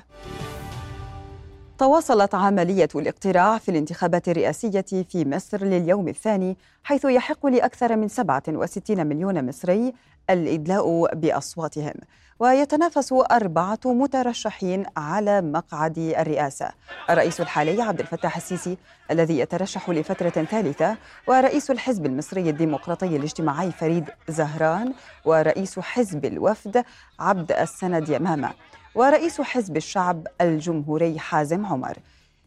[1.77, 9.07] تواصلت عملية الاقتراع في الانتخابات الرئاسية في مصر لليوم الثاني حيث يحق لأكثر من 67
[9.07, 9.93] مليون مصري
[10.29, 11.93] الإدلاء بأصواتهم.
[12.39, 16.69] ويتنافس أربعة مترشحين على مقعد الرئاسة.
[17.09, 18.77] الرئيس الحالي عبد الفتاح السيسي
[19.11, 24.93] الذي يترشح لفترة ثالثة ورئيس الحزب المصري الديمقراطي الاجتماعي فريد زهران
[25.25, 26.83] ورئيس حزب الوفد
[27.19, 28.51] عبد السند يمامة
[28.95, 31.97] ورئيس حزب الشعب الجمهوري حازم عمر.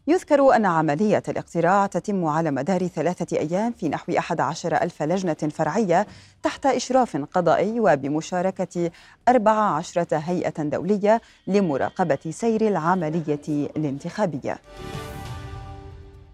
[0.07, 6.07] يذكر أن عملية الاقتراع تتم على مدار ثلاثة أيام في نحو 11 ألف لجنة فرعية
[6.43, 8.91] تحت إشراف قضائي وبمشاركة
[9.29, 14.59] 14 هيئة دولية لمراقبة سير العملية الانتخابية.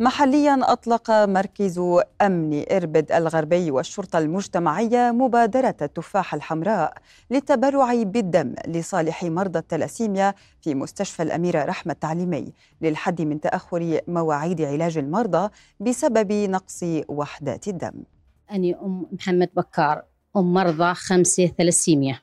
[0.01, 1.79] محليا أطلق مركز
[2.21, 6.93] أمن إربد الغربي والشرطة المجتمعية مبادرة التفاحة الحمراء
[7.31, 14.97] للتبرع بالدم لصالح مرضى التلاسيميا في مستشفى الأميرة رحمة التعليمي للحد من تأخر مواعيد علاج
[14.97, 18.03] المرضى بسبب نقص وحدات الدم.
[18.51, 20.03] أنا أم محمد بكار
[20.37, 22.19] أم مرضى خمسة ثلاسيميا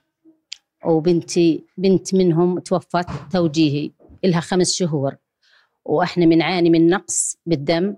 [0.84, 3.90] وبنتي بنت منهم توفت توجيهي
[4.24, 5.16] إلها خمس شهور.
[5.88, 7.96] وإحنا بنعاني من نقص بالدم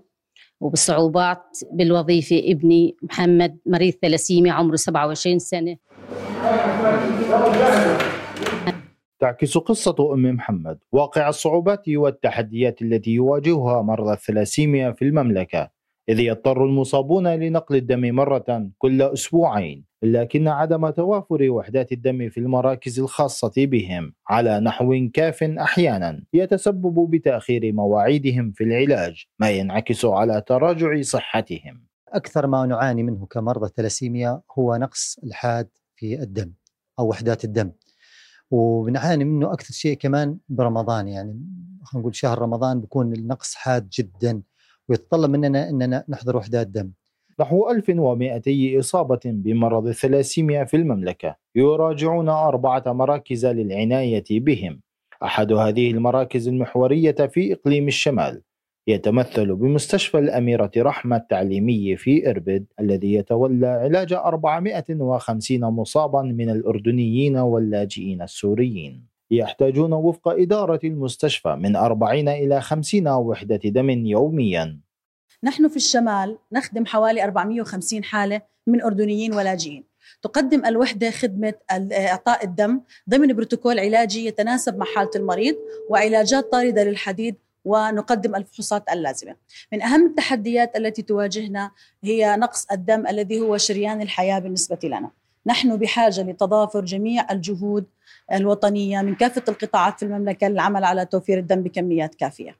[0.60, 2.42] وبصعوبات بالوظيفة.
[2.44, 5.76] ابني محمد مريض ثلاسيميا عمره 27 سنة.
[9.20, 10.78] تعكس قصة أم محمد.
[10.92, 15.77] واقع الصعوبات والتحديات التي يواجهها مرضى الثلاسيميا في المملكة.
[16.08, 23.00] إذ يضطر المصابون لنقل الدم مرة كل أسبوعين لكن عدم توافر وحدات الدم في المراكز
[23.00, 31.00] الخاصة بهم على نحو كاف أحيانا يتسبب بتأخير مواعيدهم في العلاج ما ينعكس على تراجع
[31.00, 31.84] صحتهم.
[32.08, 36.52] أكثر ما نعاني منه كمرضى الثلاسيميا هو نقص الحاد في الدم
[36.98, 37.72] أو وحدات الدم.
[38.50, 41.32] وبنعاني منه أكثر شيء كمان برمضان يعني
[41.82, 44.42] خلينا نقول شهر رمضان بيكون النقص حاد جدا.
[44.88, 46.92] ويتطلب مننا أننا نحضر وحدات دم
[47.40, 51.36] نحو 1200 إصابة بمرض الثلاسيميا في المملكة.
[51.56, 54.80] يراجعون أربعة مراكز للعناية بهم.
[55.22, 58.42] أحد هذه المراكز المحورية في إقليم الشمال.
[58.86, 68.22] يتمثل بمستشفى الأميرة رحمة التعليمي في إربد الذي يتولى علاج 450 مصابا من الأردنيين واللاجئين
[68.22, 69.17] السوريين.
[69.30, 74.80] يحتاجون وفق إدارة المستشفى من 40 إلى 50 وحدة دم يوميا.
[75.44, 79.84] نحن في الشمال نخدم حوالي 450 حالة من أردنيين ولاجئين.
[80.22, 81.54] تقدم الوحدة خدمة
[81.92, 85.56] إعطاء الدم ضمن بروتوكول علاجي يتناسب مع حالة المريض
[85.90, 89.36] وعلاجات طاردة للحديد ونقدم الفحوصات اللازمة.
[89.72, 91.70] من أهم التحديات التي تواجهنا
[92.04, 95.10] هي نقص الدم الذي هو شريان الحياة بالنسبة لنا.
[95.46, 97.84] نحن بحاجة لتضافر جميع الجهود
[98.32, 102.56] الوطنية من كافة القطاعات في المملكة للعمل على توفير الدم بكميات كافية.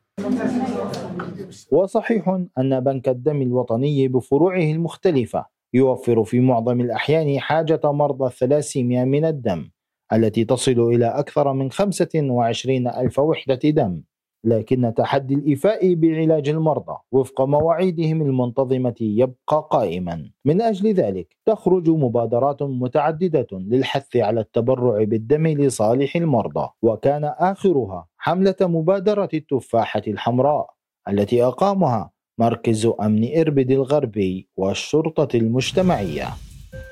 [1.71, 9.25] وصحيح أن بنك الدم الوطني بفروعه المختلفة يوفر في معظم الأحيان حاجة مرضى الثلاسيميا من
[9.25, 9.71] الدم
[10.13, 14.03] التي تصل إلى أكثر من 25 ألف وحدة دم.
[14.45, 20.31] لكن تحدي الإيفاء بعلاج المرضى وفق مواعيدهم المنتظمة يبقى قائما.
[20.45, 28.57] من أجل ذلك تخرج مبادرات متعددة للحث على التبرع بالدم لصالح المرضى وكان آخرها حملة
[28.61, 30.71] مبادرة التفاحة الحمراء
[31.09, 36.27] التي أقامها مركز أمن إربد الغربي والشرطة المجتمعية.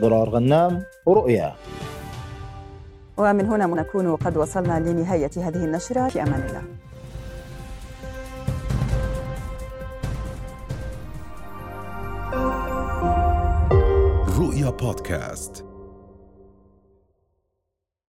[0.03, 1.53] ضرار غنام رؤيا.
[3.18, 6.09] ومن هنا نكون قد وصلنا لنهاية هذه النشرة.
[6.09, 6.86] في أمان الله.
[14.57, 15.66] رؤيا بودكاست